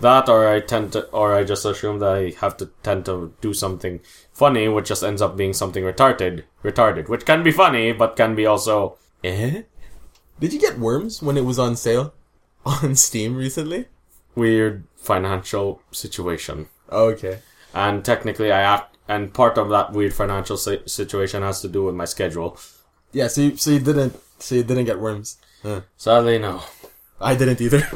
[0.00, 3.34] That, or I tend to, or I just assume that I have to tend to
[3.42, 4.00] do something
[4.32, 8.34] funny, which just ends up being something retarded, retarded, which can be funny, but can
[8.34, 9.62] be also eh?
[10.40, 12.14] Did you get Worms when it was on sale
[12.66, 13.86] on Steam recently?
[14.36, 16.68] weird financial situation.
[16.90, 17.40] Okay.
[17.74, 21.82] And technically, I act, and part of that weird financial si- situation has to do
[21.84, 22.56] with my schedule.
[23.12, 25.36] Yeah, so you, so you didn't so you didn't get Worms.
[25.62, 25.80] Huh.
[25.96, 26.62] Sadly, no.
[27.20, 27.86] I didn't either.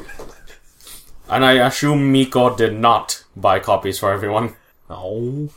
[1.30, 4.54] And I assume Miko did not buy copies for everyone.
[4.90, 5.48] no.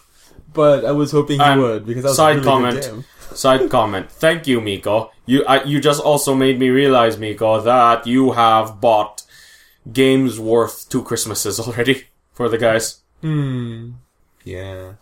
[0.53, 2.75] But I was hoping he And would because that was side a really comment.
[2.81, 3.05] good game.
[3.33, 4.11] Side comment.
[4.11, 5.11] Thank you, Miko.
[5.25, 9.23] You I, you just also made me realize, Miko, that you have bought
[9.91, 13.01] games worth two Christmases already for the guys.
[13.21, 13.91] Hmm.
[14.43, 14.93] Yeah.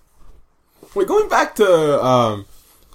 [0.94, 2.46] Wait, going back to um,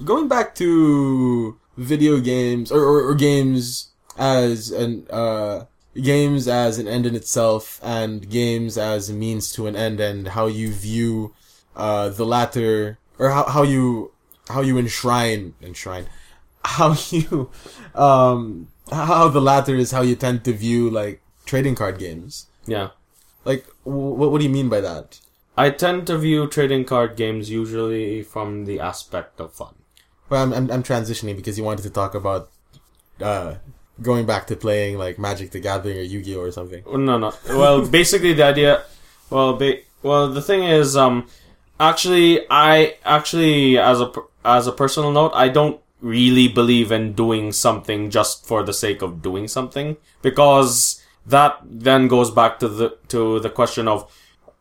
[0.04, 3.88] going back to video games or, or, or games
[4.18, 5.64] as an uh
[6.00, 10.28] games as an end in itself and games as a means to an end and
[10.28, 11.32] how you view
[11.76, 14.09] uh the latter or how how you
[14.50, 16.06] how you enshrine enshrine
[16.64, 17.50] how you
[17.94, 22.46] um how the latter is how you tend to view like trading card games.
[22.66, 22.90] Yeah.
[23.44, 25.20] Like what what do you mean by that?
[25.56, 29.74] I tend to view trading card games usually from the aspect of fun.
[30.28, 32.50] Well, I'm, I'm, I'm transitioning because you wanted to talk about
[33.20, 33.56] uh,
[34.00, 36.82] going back to playing like Magic the Gathering or Yu Gi Oh or something.
[36.86, 37.34] No, no.
[37.48, 38.84] Well, basically the idea.
[39.28, 41.28] Well, ba- well, the thing is, um,
[41.78, 44.12] actually, I actually, as a
[44.44, 49.02] as a personal note, I don't really believe in doing something just for the sake
[49.02, 54.10] of doing something because that then goes back to the to the question of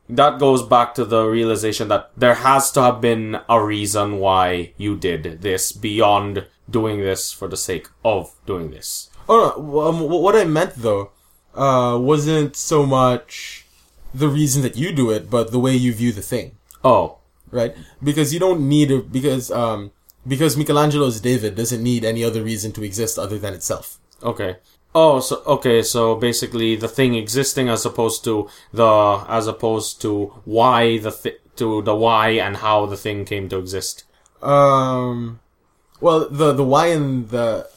[0.09, 4.73] that goes back to the realization that there has to have been a reason why
[4.75, 9.09] you did this beyond doing this for the sake of doing this.
[9.29, 11.11] Oh um, what I meant though
[11.55, 13.65] uh, wasn't so much
[14.13, 17.18] the reason that you do it, but the way you view the thing, Oh,
[17.51, 17.75] right?
[18.03, 19.91] Because you don't need a because um
[20.27, 23.99] because Michelangelo's David doesn't need any other reason to exist other than itself.
[24.23, 24.57] Okay.
[24.95, 30.33] Oh, so okay, so basically the thing existing as opposed to the as opposed to
[30.45, 34.03] why the thi- to the why and how the thing came to exist.
[34.41, 35.39] Um,
[36.01, 37.69] well, the the why and the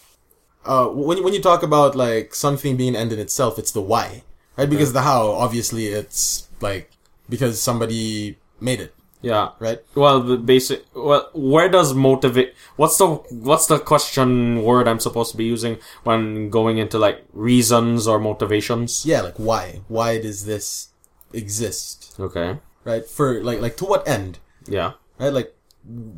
[0.64, 3.80] uh when you- when you talk about like something being end in itself, it's the
[3.82, 4.22] why,
[4.56, 4.70] right?
[4.70, 6.90] Because the how, obviously, it's like
[7.28, 9.50] because somebody made it, Yeah.
[9.60, 9.78] right?
[9.94, 10.84] Well, the basic.
[10.94, 12.54] Well, where does motivate?
[12.76, 17.24] What's the what's the question word I'm supposed to be using when going into like
[17.32, 19.06] reasons or motivations?
[19.06, 19.80] Yeah, like why?
[19.88, 20.88] Why does this
[21.32, 22.58] exist, Okay.
[22.84, 23.06] right?
[23.06, 24.92] For like like to what end, Yeah.
[25.18, 25.32] right?
[25.32, 25.54] Like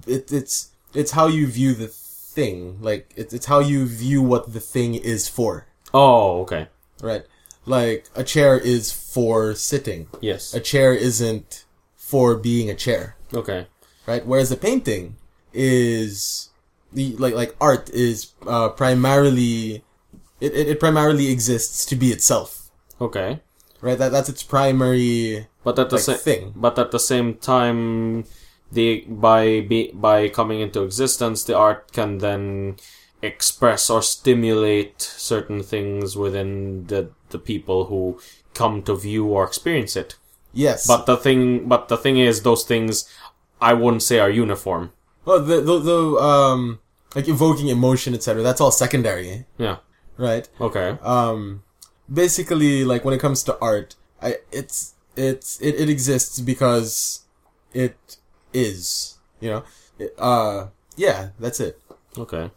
[0.07, 4.53] it, it's it's how you view the thing, like it's it's how you view what
[4.53, 6.69] the thing is for, Oh, okay.
[7.03, 7.25] right?
[7.67, 10.09] Like a chair is for sitting.
[10.21, 10.53] Yes.
[10.55, 11.64] A chair isn't
[12.15, 13.17] for being a chair.
[13.35, 13.67] Okay.
[14.07, 14.23] right?
[14.31, 15.17] Whereas the painting
[15.53, 16.51] is
[16.95, 19.83] the like like art is uh, primarily
[20.39, 23.31] it, it, it primarily exists to be itself, Okay.
[23.83, 23.99] right?
[23.99, 26.43] That that's its primary But at the like same thing.
[26.55, 28.25] but at the same time,
[28.71, 32.77] the by be, by coming into existence, the art can then
[33.23, 38.21] express or stimulate certain things within the the people who
[38.55, 40.15] come to view or experience it.
[40.55, 43.05] Yes, But the thing, but the thing is, those things
[43.61, 44.93] I wouldn't say are uniform.
[45.25, 46.79] well, the, the the um
[47.15, 48.43] like evoking emotion, etc.
[48.43, 49.77] That's all secondary, Yeah.
[50.17, 50.49] right?
[50.61, 50.99] Okay.
[51.03, 51.63] Um,
[52.13, 57.23] basically, like when it comes to art, I it's it's it, it exists because
[57.73, 57.97] it
[58.53, 59.63] is, you know.
[59.99, 61.81] It, uh, yeah, that's it.
[62.19, 62.51] Okay.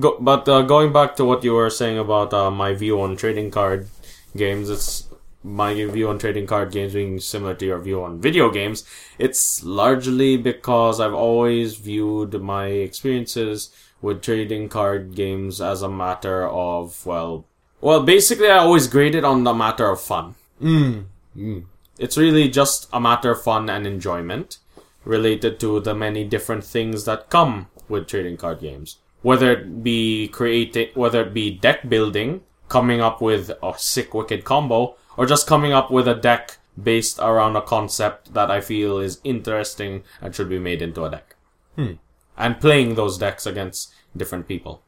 [0.00, 3.16] Go, but uh, going back to what you were saying about uh, my view on
[3.16, 3.88] trading card
[4.36, 5.08] games, it's
[5.46, 8.84] my view on trading card games being similar to your view on video games.
[9.18, 13.70] It's largely because I've always viewed my experiences
[14.02, 17.46] with trading card games as a matter of well,
[17.80, 20.34] well, basically I always grade it on the matter of fun.
[20.60, 21.04] Mm.
[21.36, 21.64] Mm.
[21.98, 24.58] It's really just a matter of fun and enjoyment
[25.04, 28.98] related to the many different things that come with trading card games.
[29.22, 34.44] Whether it be creating, whether it be deck building, coming up with a sick wicked
[34.44, 38.98] combo, or just coming up with a deck based around a concept that I feel
[38.98, 41.34] is interesting and should be made into a deck.
[41.74, 41.92] Hmm.
[42.36, 44.82] And playing those decks against different people.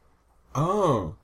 [0.53, 1.15] Oh,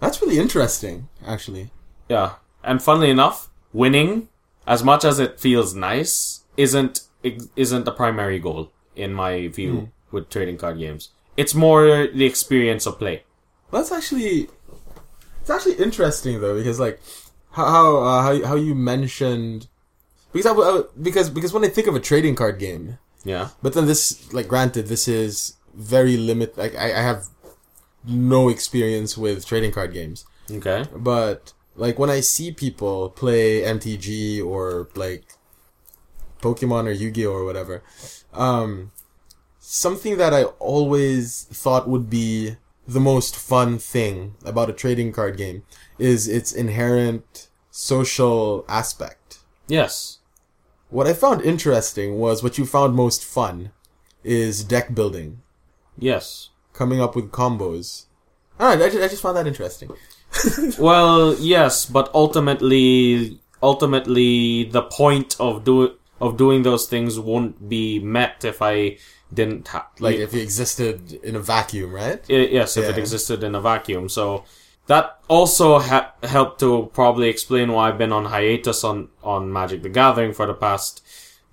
[0.00, 1.70] that's really interesting, actually.
[2.08, 2.34] Yeah.
[2.62, 4.28] And funnily enough, winning,
[4.66, 10.16] as much as it feels nice, isn't isn't the primary goal in my view hmm.
[10.16, 11.10] with trading card games.
[11.36, 13.22] It's more the experience of play.
[13.70, 14.48] That's actually
[15.40, 17.00] it's actually interesting though because like
[17.52, 19.68] how how uh, how, how you mentioned
[20.32, 22.98] because I, w- I w- because because when I think of a trading card game,
[23.24, 23.48] Yeah.
[23.62, 27.26] but then this like granted this is very limit like I, I have
[28.04, 30.84] no experience with trading card games, Okay.
[30.96, 35.24] but like when I see people play MTG or like
[36.40, 37.82] Pokemon or Yu-Gi-Oh or whatever,
[38.32, 38.90] um,
[39.60, 45.36] something that I always thought would be the most fun thing about a trading card
[45.36, 45.62] game
[46.02, 49.38] is its inherent social aspect.
[49.68, 50.18] Yes.
[50.90, 53.70] What I found interesting was what you found most fun
[54.24, 55.40] is deck building,
[55.98, 56.50] Yes.
[56.72, 58.06] coming up with combos.
[58.58, 59.90] I know, I just, I just found that interesting.
[60.78, 67.98] Well, yes, but ultimately, ultimately, the point of do of doing those things won't be
[67.98, 68.96] met if I
[69.34, 72.20] didn't have Like if it existed in a vacuum, right?
[72.28, 74.08] Yes, if it existed in a vacuum.
[74.08, 74.44] So
[74.86, 79.82] that also ha- helped to probably explain why I've been on hiatus on, on Magic
[79.82, 81.02] the Gathering for the past.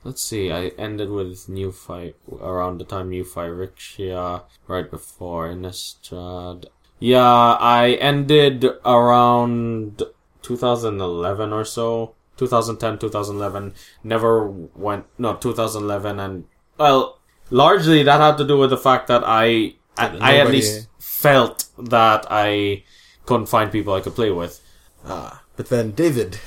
[0.04, 6.66] Let's see, I ended with New Fight around the time New Phyrexia, right before Innistrad.
[7.00, 10.04] Yeah, I ended around
[10.42, 12.16] 2011 or so.
[12.38, 13.74] 2010, 2011.
[14.04, 16.46] Never went, no, 2011 and,
[16.78, 17.20] well,
[17.50, 21.66] largely that had to do with the fact that I, I, I at least felt
[21.78, 22.84] that I
[23.30, 24.60] couldn't find people I could play with.
[25.06, 26.38] Ah, but then David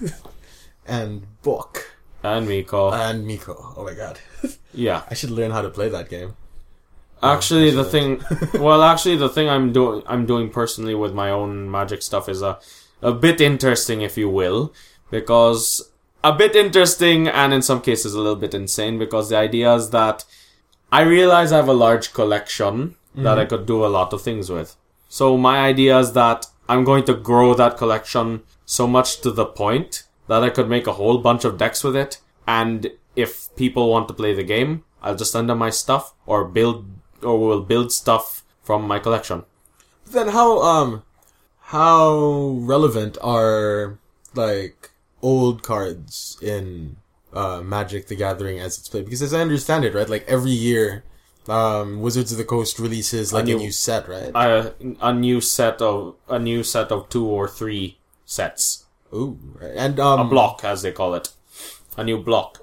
[0.86, 2.90] and Book And Miko.
[2.92, 3.54] and Miko.
[3.76, 4.18] Oh my god,
[4.86, 5.02] yeah.
[5.10, 6.34] I should learn how to play that game.
[7.22, 8.20] Actually, the thing,
[8.66, 12.42] well, actually, the thing I'm doing, I'm doing personally with my own magic stuff is
[12.42, 12.58] a,
[13.00, 14.72] a bit interesting, if you will,
[15.10, 15.88] because
[16.24, 19.90] a bit interesting and in some cases a little bit insane because the idea is
[19.90, 20.24] that
[20.90, 24.48] I realize I have a large collection that I could do a lot of things
[24.50, 24.74] with.
[25.12, 29.44] So my idea is that I'm going to grow that collection so much to the
[29.44, 32.18] point that I could make a whole bunch of decks with it.
[32.48, 36.46] And if people want to play the game, I'll just send them my stuff or
[36.46, 36.86] build
[37.22, 39.44] or will build stuff from my collection.
[40.10, 41.02] Then how um
[41.76, 43.98] how relevant are
[44.34, 46.96] like old cards in
[47.34, 49.04] uh Magic the Gathering as it's played?
[49.04, 51.04] Because as I understand it, right, like every year
[51.48, 54.30] um Wizards of the Coast releases like a new- new set, right?
[54.34, 59.72] A, a new set of a new set of two or three sets, Ooh, right.
[59.76, 61.30] And um a block as they call it,
[61.96, 62.58] a new block.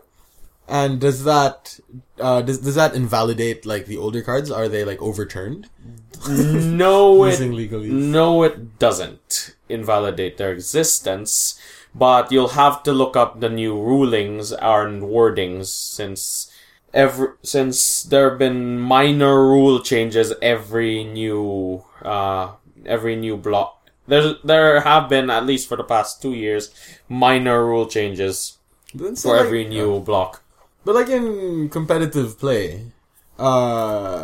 [0.67, 1.79] and does that
[2.19, 4.49] uh does does that invalidate like the older cards?
[4.51, 5.67] Are they like overturned
[6.29, 7.39] No, it?
[7.41, 11.59] No, it doesn't invalidate their existence,
[11.93, 16.48] but you'll have to look up the new rulings and wordings since
[16.93, 22.51] every since there have been minor rule changes every new uh
[22.85, 23.89] every new block.
[24.07, 26.71] There there have been at least for the past two years
[27.07, 28.57] minor rule changes
[28.97, 30.41] for like- every new block.
[30.85, 32.85] But like in competitive play,
[33.37, 34.21] uh,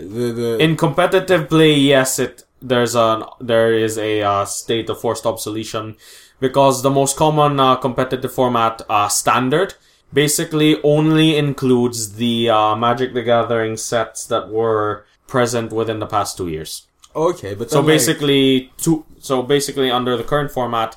[0.00, 5.00] the the In competitive play, yes, it there's a there is a uh, state of
[5.00, 5.96] forced obsolescence
[6.40, 9.74] because the most common uh, competitive format, uh, standard,
[10.12, 16.36] basically only includes the uh, Magic the Gathering sets that were present within the past
[16.36, 16.86] two years.
[17.14, 19.04] okay, but So like- basically, two.
[19.20, 20.96] So basically, under the current format,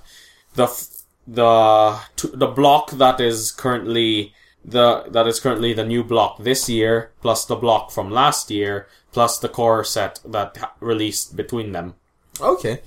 [0.55, 0.87] the f-
[1.27, 4.33] the t- the block that is currently
[4.65, 8.87] the that is currently the new block this year, plus the block from last year,
[9.11, 11.95] plus the core set that ha- released between them.
[12.41, 12.81] Okay.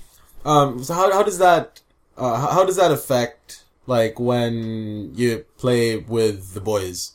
[0.45, 0.83] Um.
[0.83, 1.81] So how how does that
[2.17, 7.11] uh how does that affect like when you play with the boys?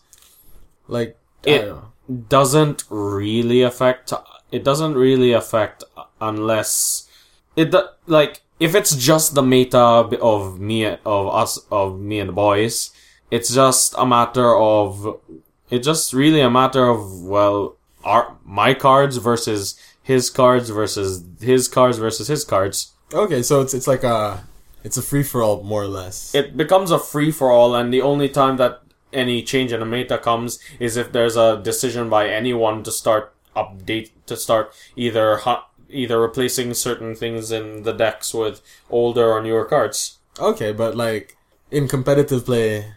[0.87, 1.63] Like It-
[2.29, 4.13] Doesn't really affect.
[4.51, 5.85] It doesn't really affect
[6.21, 7.07] unless
[7.55, 7.75] it
[8.07, 12.91] like if it's just the meta of me of us of me and the boys.
[13.31, 15.21] It's just a matter of
[15.71, 21.69] it's just really a matter of well our my cards versus his cards versus his
[21.69, 24.43] cards versus his cards Okay, so it's it's like a
[24.89, 26.35] it's a free for all more or less.
[26.41, 28.81] it becomes a free for all and the only time that
[29.13, 33.25] any change in the meta comes is if there's a decision by anyone to start
[33.63, 35.65] update to start either hu-
[36.03, 38.61] either replacing certain things in the decks with
[38.91, 40.19] older or newer cards
[40.51, 41.37] okay, but like
[41.71, 42.95] in competitive play,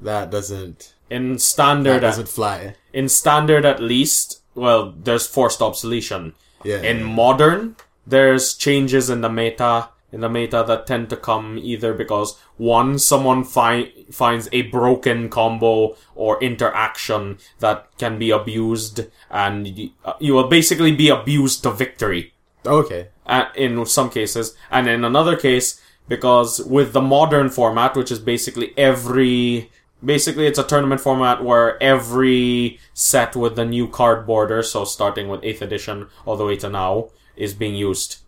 [0.00, 2.74] that doesn't in standard that doesn't fly.
[2.92, 6.34] in standard at least well there's forced obsolescence
[6.70, 6.82] Yeah.
[6.92, 7.76] in modern
[8.06, 9.72] there's changes in the meta
[10.12, 15.28] in the meta that tend to come either because one someone fi- finds a broken
[15.28, 21.62] combo or interaction that can be abused and y- uh, you will basically be abused
[21.62, 22.32] to victory
[22.66, 23.08] okay.
[23.56, 28.76] in some cases, and in another case, because with the modern format, which is basically
[28.76, 29.70] every,
[30.04, 35.28] basically it's a tournament format where every set with the new card border, so starting
[35.28, 38.18] with 8th edition all the way to now, is being used.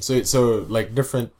[0.00, 1.32] So so like different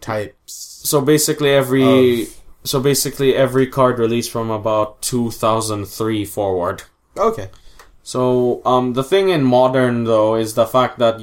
[0.00, 0.80] types.
[0.84, 6.82] So basically every, Of- so basically every card released from about 2003 forward.
[7.16, 7.50] Okay.
[8.08, 11.20] So, um, the thing in modern though is the fact that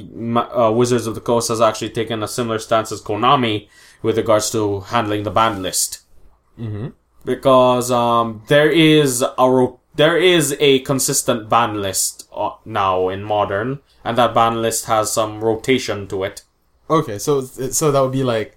[0.56, 3.68] uh, Wizards of the Coast has actually taken a similar stance as Konami
[4.02, 6.02] with regards to handling the ban list.
[6.56, 6.90] Mm-hmm.
[7.24, 13.24] Because um, there is a ro- there is a consistent ban list uh, now in
[13.24, 16.42] modern, and that ban list has some rotation to it.
[16.88, 18.52] Okay, so so that would be like,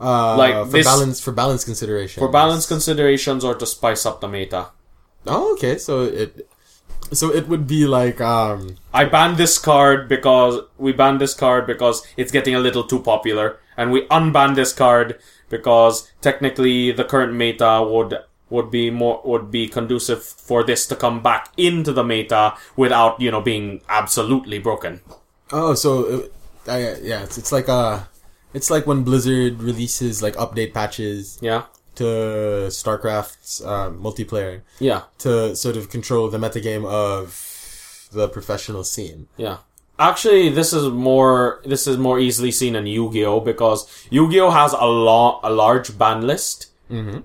[0.00, 2.20] Uh, Like for this- balance for balance consideration.
[2.22, 4.62] For balance considerations or to spice up the meta.
[5.26, 5.76] Oh, okay.
[5.76, 6.48] So it
[7.12, 11.66] so it would be like um I banned this card because we banned this card
[11.66, 15.18] because it's getting a little too popular, and we unbanned this card
[15.50, 18.16] because technically the current meta would
[18.50, 23.20] would be more would be conducive for this to come back into the meta without
[23.20, 25.00] you know being absolutely broken.
[25.52, 26.32] oh so it,
[26.66, 28.00] I, yeah it's, it's like uh
[28.52, 31.62] it's like when Blizzard releases like update patches Yeah,
[31.94, 32.04] to
[32.68, 39.28] StarCraft's uh, multiplayer yeah, to sort of control the metagame of the professional scene.
[39.36, 39.58] yeah.
[39.98, 44.86] Actually, this is more this is more easily seen in Yu-Gi-Oh because Yu-Gi-Oh has a
[44.86, 46.69] long a large ban list.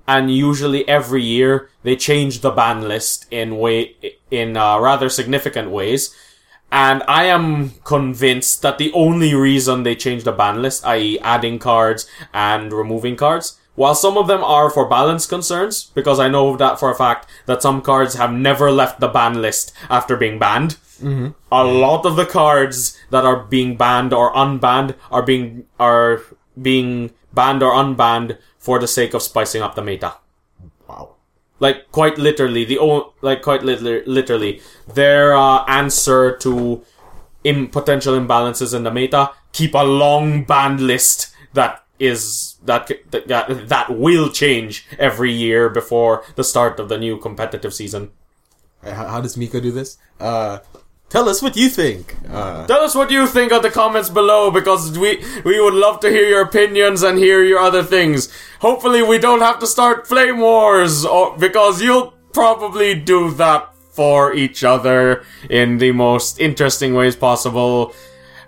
[0.07, 3.95] And usually every year they change the ban list in way
[4.29, 6.13] in uh, rather significant ways.
[6.71, 11.57] And I am convinced that the only reason they changed the ban list, i.e., adding
[11.59, 16.57] cards and removing cards, while some of them are for balance concerns, because I know
[16.57, 20.39] that for a fact that some cards have never left the ban list after being
[20.39, 20.77] banned.
[21.51, 26.21] A lot of the cards that are being banned or unbanned are being are
[26.61, 30.15] being banned or unbanned for the sake of spicing up the meta.
[30.87, 31.15] Wow.
[31.59, 34.61] Like quite literally, the o- like quite literally, literally
[34.91, 36.81] their uh, answer to
[37.43, 43.27] Im- potential imbalances in the meta keep a long banned list that is that, that
[43.27, 48.09] that that will change every year before the start of the new competitive season.
[48.83, 49.97] How, how does Miko do this?
[50.19, 50.59] Uh,
[51.09, 52.15] tell us what you think.
[52.29, 55.99] Uh, Tell us what you think on the comments below because we we would love
[56.01, 58.29] to hear your opinions and hear your other things.
[58.59, 64.33] Hopefully we don't have to start flame wars or because you'll probably do that for
[64.33, 67.93] each other in the most interesting ways possible.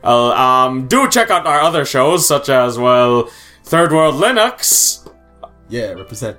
[0.03, 3.29] Uh, um, do check out our other shows such as well
[3.63, 5.07] Third World Linux,
[5.69, 6.37] yeah, represent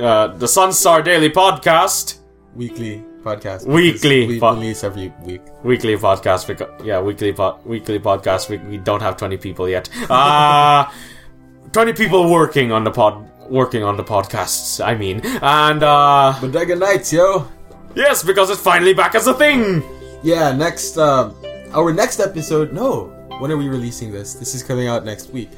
[0.00, 2.18] uh, the Sunstar Daily Podcast.
[2.54, 3.66] weekly podcast.
[3.66, 5.40] Weekly We po- release every week.
[5.64, 9.88] weekly podcast because yeah weekly po- weekly podcast we, we don't have 20 people yet
[10.10, 10.84] uh
[11.72, 16.76] 20 people working on the pod working on the podcasts i mean and uh Bodega
[16.76, 17.48] Nights, yo.
[17.94, 19.82] yes because it's finally back as a thing
[20.24, 21.36] Yeah, next, um,
[21.76, 22.72] our next episode.
[22.72, 24.32] No, when are we releasing this?
[24.32, 25.50] This is coming out next week.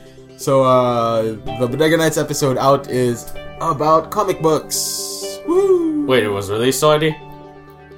[0.42, 1.22] So, uh,
[1.62, 3.30] the Bodega Nights episode out is
[3.62, 5.38] about comic books.
[5.46, 6.02] Woo!
[6.10, 7.14] wait it was released already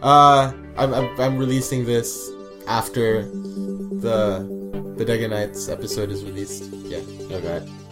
[0.03, 2.30] Uh, I'm, I'm, I'm releasing this
[2.66, 4.46] after the
[4.96, 6.64] Bodega Nights episode is released.
[6.84, 6.99] Yeah.
[7.30, 7.88] okay So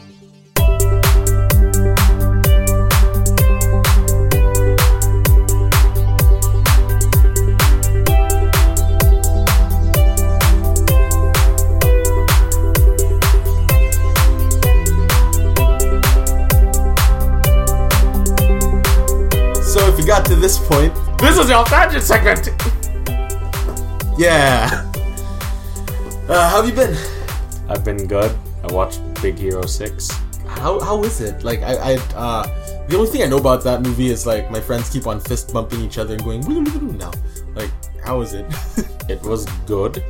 [19.96, 22.50] if you got to this point, this is your off tangent segment
[24.18, 24.90] yeah.
[26.28, 26.96] Uh, how have you been?
[27.68, 30.10] i've been good i watched big hero 6
[30.46, 31.44] How how is it?
[31.44, 32.46] Like I I uh
[32.88, 35.52] the only thing I know about that movie is like my friends keep on fist
[35.52, 36.62] bumping each other and going woo
[36.96, 37.12] now.
[37.54, 37.70] Like
[38.04, 38.46] how is it?
[39.08, 40.02] It was good.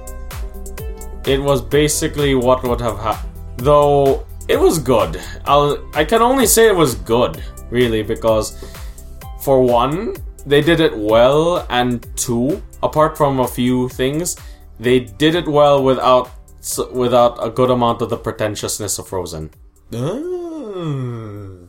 [1.27, 3.33] It was basically what would have happened.
[3.59, 5.21] Though it was good.
[5.45, 8.55] I'll I can only say it was good, really, because
[9.47, 14.35] for one, they did it well, and two, apart from a few things,
[14.81, 16.35] they did it well without
[16.91, 19.51] without a good amount of the pretentiousness of Frozen.
[19.93, 21.69] Oh.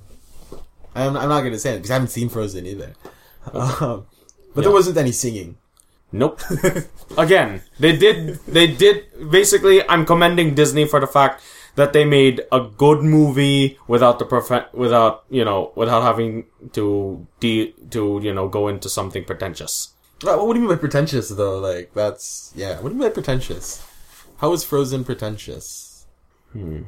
[0.96, 2.96] I'm, I'm not gonna say it because I haven't seen Frozen either.
[3.54, 4.08] Um,
[4.56, 5.58] but there wasn't any singing.
[6.12, 6.42] Nope.
[7.18, 8.40] Again, they did.
[8.48, 9.06] They did.
[9.30, 11.44] Basically, I'm commending Disney for the fact
[11.78, 17.26] that they made a good movie without the prof- without you know without having to
[17.40, 19.94] de- to you know go into something pretentious.
[20.24, 21.60] What do you mean by pretentious though?
[21.60, 22.82] Like that's yeah.
[22.82, 23.86] What do you mean by pretentious?
[24.38, 26.08] How is Frozen pretentious?
[26.52, 26.84] Hmm.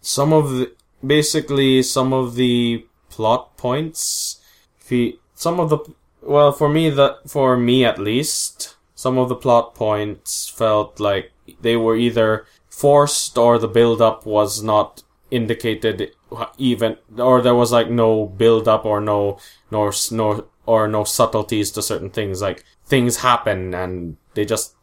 [0.00, 0.72] Some of the
[1.04, 4.40] basically some of the plot points,
[4.78, 5.78] fe- some of the
[6.20, 11.30] well for me that for me at least, some of the plot points felt like
[11.60, 16.10] they were either forced or the build up was not indicated
[16.58, 19.38] even or there was like no build up or no
[19.70, 24.74] nor no or no subtleties to certain things like things happen and they just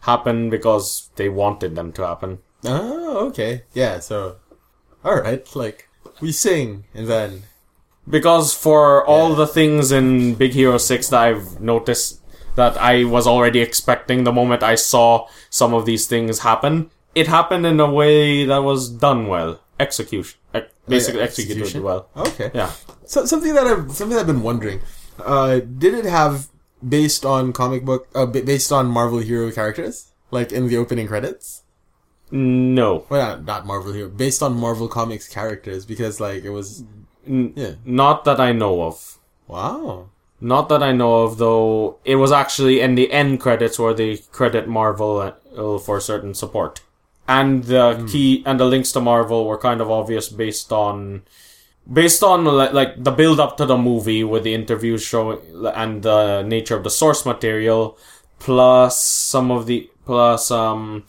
[0.00, 3.64] happen because they wanted them to happen Oh, okay.
[3.74, 3.98] Yeah.
[3.98, 4.36] So,
[5.04, 5.44] all right.
[5.54, 5.88] Like
[6.20, 7.42] we sing and then
[8.08, 12.20] because for all the things in Big Hero 6 that I've noticed
[12.56, 17.26] that I was already expecting the moment I saw some of these things happen, it
[17.28, 19.60] happened in a way that was done well.
[19.80, 21.82] execution, ex- basically executed execution?
[21.82, 22.08] well.
[22.16, 22.50] Okay.
[22.54, 22.70] Yeah.
[23.06, 24.80] So, something that I've something I've been wondering.
[25.18, 26.48] Uh, did it have
[26.86, 31.62] based on comic book, uh, based on Marvel hero characters, like in the opening credits?
[32.30, 36.84] No, Well, not, not Marvel hero, based on Marvel comics characters, because like it was.
[37.26, 37.74] N- Yeah.
[37.84, 39.18] not that I know of.
[39.46, 40.08] Wow.
[40.40, 41.98] Not that I know of, though.
[42.04, 46.80] It was actually in the end credits where they credit Marvel uh, for certain support,
[47.38, 51.22] and the key and the links to Marvel were kind of obvious based on,
[52.00, 55.40] based on like, like the build up to the movie with the interviews showing
[55.82, 57.96] and the nature of the source material,
[58.38, 58.94] plus
[59.32, 61.04] some of the plus um,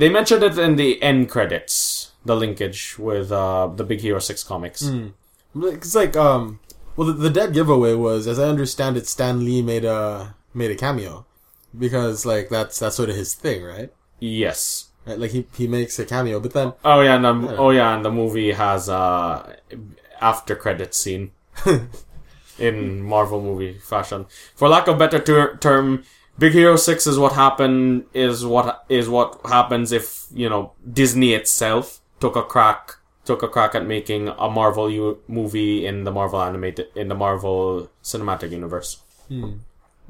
[0.00, 4.42] they mentioned it in the end credits, the linkage with uh the Big Hero Six
[4.42, 4.82] comics.
[5.54, 6.60] It's like um,
[6.96, 10.70] well, the, the dead giveaway was, as I understand it, Stan Lee made a made
[10.70, 11.26] a cameo,
[11.76, 13.90] because like that's that's sort of his thing, right?
[14.20, 14.89] Yes.
[15.06, 18.04] Like he he makes a cameo, but then Oh yeah, and the, oh yeah, and
[18.04, 19.56] the movie has a
[20.20, 21.32] after credit scene
[22.58, 24.26] in Marvel movie fashion.
[24.54, 26.04] For lack of better ter- term,
[26.38, 31.32] Big Hero Six is what happened is what is what happens if you know Disney
[31.34, 36.10] itself took a crack took a crack at making a Marvel u- movie in the
[36.10, 39.02] Marvel animated in the Marvel cinematic universe.
[39.28, 39.52] Hmm.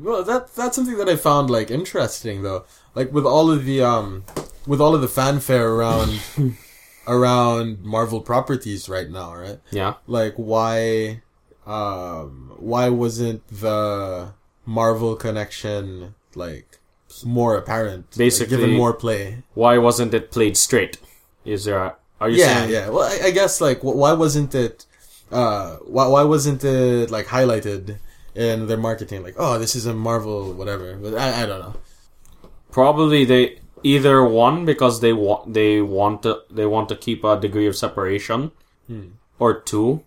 [0.02, 2.64] Well, that that's something that I found like interesting though.
[2.94, 4.24] Like with all of the um
[4.66, 6.20] with all of the fanfare around
[7.06, 9.58] around Marvel properties right now, right?
[9.70, 9.94] Yeah.
[10.06, 11.22] Like why
[11.66, 14.32] um why wasn't the
[14.66, 16.78] Marvel connection like
[17.24, 18.06] more apparent?
[18.12, 19.42] like, Basically- given more play.
[19.54, 20.98] Why wasn't it played straight?
[21.44, 21.78] Is there?
[21.78, 22.70] A, are you Yeah, saying?
[22.70, 22.88] yeah.
[22.90, 24.86] Well, I, I guess like wh- why wasn't it
[25.32, 27.98] uh why why wasn't it like highlighted
[28.34, 31.74] in their marketing like oh this is a Marvel whatever but I, I don't know
[32.70, 37.38] Probably they either one because they want they want to they want to keep a
[37.38, 38.52] degree of separation,
[38.86, 39.08] hmm.
[39.38, 40.04] or two,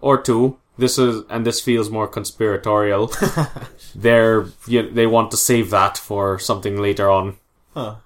[0.00, 0.58] or two.
[0.76, 3.12] This is and this feels more conspiratorial.
[3.94, 7.36] They're you, they want to save that for something later on.
[7.74, 7.96] Huh.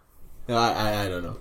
[0.49, 1.37] I, I, I don't know.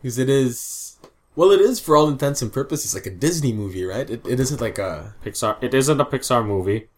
[0.00, 0.96] Because it is.
[1.36, 4.08] Well, it is for all intents and purposes like a Disney movie, right?
[4.08, 5.14] It, it isn't like a.
[5.24, 5.56] Pixar.
[5.60, 6.88] It isn't a Pixar movie.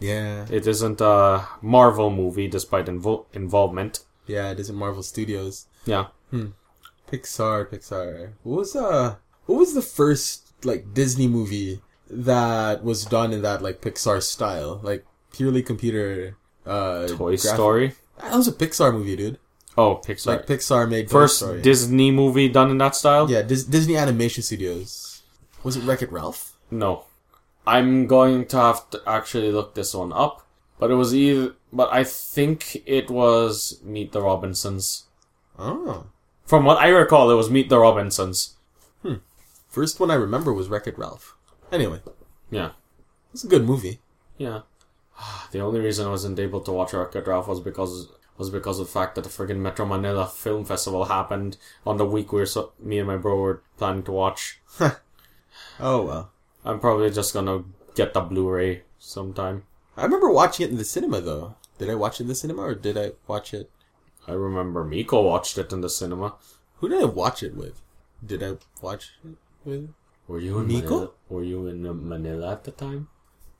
[0.00, 0.46] Yeah.
[0.50, 4.00] It isn't a Marvel movie, despite invo- involvement.
[4.26, 5.66] Yeah, it isn't Marvel Studios.
[5.84, 6.06] Yeah.
[7.10, 8.32] Pixar, Pixar.
[8.42, 9.16] What was, uh.
[9.46, 14.80] What was the first, like, Disney movie that was done in that, like, Pixar style?
[14.82, 16.36] Like, purely computer.
[16.64, 17.94] Uh, Toy graphic- Story.
[18.20, 19.38] That was a Pixar movie, dude.
[19.76, 20.26] Oh, Pixar.
[20.26, 21.62] Like, Pixar made First Story.
[21.62, 23.30] Disney movie done in that style.
[23.30, 25.22] yeah, Dis- Disney Animation Studios.
[25.64, 26.56] Was it Wreck It Ralph?
[26.70, 27.04] No.
[27.76, 30.46] I'm going to have to actually look this one up.
[30.78, 35.04] But it was either, but I think it was Meet the Robinsons.
[35.58, 36.06] Oh.
[36.46, 38.56] From what I recall, it was Meet the Robinsons.
[39.02, 39.20] Hmm.
[39.68, 41.36] First one I remember was Wreck It Ralph.
[41.70, 42.00] Anyway,
[42.50, 42.70] Yeah.
[43.32, 44.00] it's a good movie.
[44.38, 44.62] Yeah.
[45.52, 48.08] The only reason I wasn't able to watch Wreck-It Ralph was because
[48.38, 52.06] was because of the fact that the friggin' Metro Manila Film Festival happened on the
[52.06, 54.60] week where so, me and my bro were planning to watch.
[55.78, 56.30] Oh well.
[56.64, 59.64] I'm probably just gonna get the Blu-ray sometime.
[59.96, 61.54] I remember watching it in the cinema though.
[61.78, 63.70] Did I watch it in the cinema or did I watch it?
[64.28, 66.34] I remember Miko watched it in the cinema.
[66.76, 67.80] Who did I watch it with?
[68.24, 69.90] Did I watch it with?
[70.28, 70.88] Were you in Miko?
[70.88, 71.10] Manila?
[71.28, 73.08] Were you in uh, Manila at the time?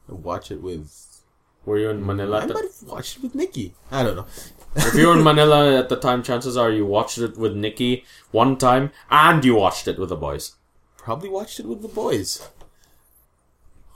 [0.09, 1.23] I watch it with.
[1.65, 2.39] Were you in Manila?
[2.39, 3.75] I At the, might have watched it with Nikki.
[3.91, 4.27] I don't know.
[4.77, 8.05] if you were in Manila at the time, chances are you watched it with Nikki
[8.31, 10.55] one time, and you watched it with the boys.
[10.97, 12.49] Probably watched it with the boys.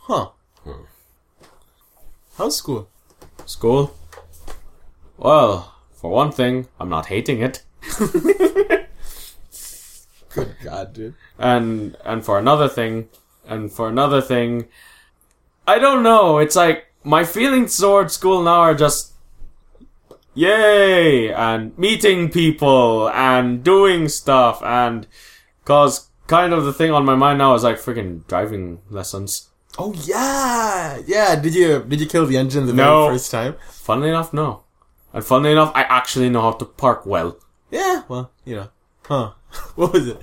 [0.07, 0.33] Huh.
[0.65, 0.85] Hmm.
[2.37, 2.91] How's school?
[3.47, 3.97] School?
[5.17, 7.63] Well, for one thing, I'm not hating it.
[10.35, 11.15] Good God, dude.
[11.39, 13.09] And and for another thing,
[13.49, 14.67] and for another thing,
[15.67, 16.37] I don't know.
[16.37, 19.15] It's like my feelings towards school now are just
[20.35, 25.07] yay and meeting people and doing stuff and
[25.65, 29.49] cause kind of the thing on my mind now is like freaking driving lessons.
[29.79, 31.35] Oh yeah, yeah.
[31.37, 33.07] Did you did you kill the engine the No.
[33.07, 33.57] very first time?
[33.71, 34.65] Funnily enough, no.
[35.13, 37.37] And funnily enough, I actually know how to park well.
[37.71, 38.03] Yeah.
[38.09, 38.69] Well, you know.
[39.07, 39.33] Huh.
[39.75, 40.23] what was it?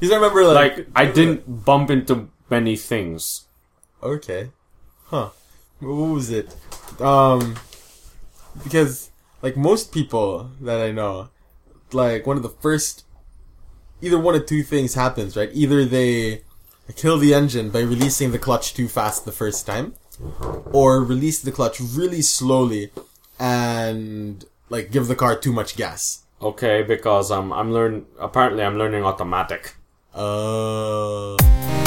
[0.00, 3.46] You don't remember like Like I didn't bump into many things.
[4.02, 4.50] Okay.
[5.06, 5.30] Huh.
[5.80, 6.54] What was it?
[7.00, 7.56] Um,
[8.62, 9.10] because
[9.42, 11.28] like most people that I know,
[11.92, 13.04] like one of the first,
[14.00, 15.50] either one of two things happens, right?
[15.52, 16.42] Either they
[16.92, 19.94] kill the engine by releasing the clutch too fast the first time,
[20.72, 22.90] or release the clutch really slowly
[23.38, 26.24] and like give the car too much gas.
[26.40, 28.06] Okay, because um, I'm learn.
[28.20, 29.74] Apparently, I'm learning automatic.
[30.14, 31.85] Uh.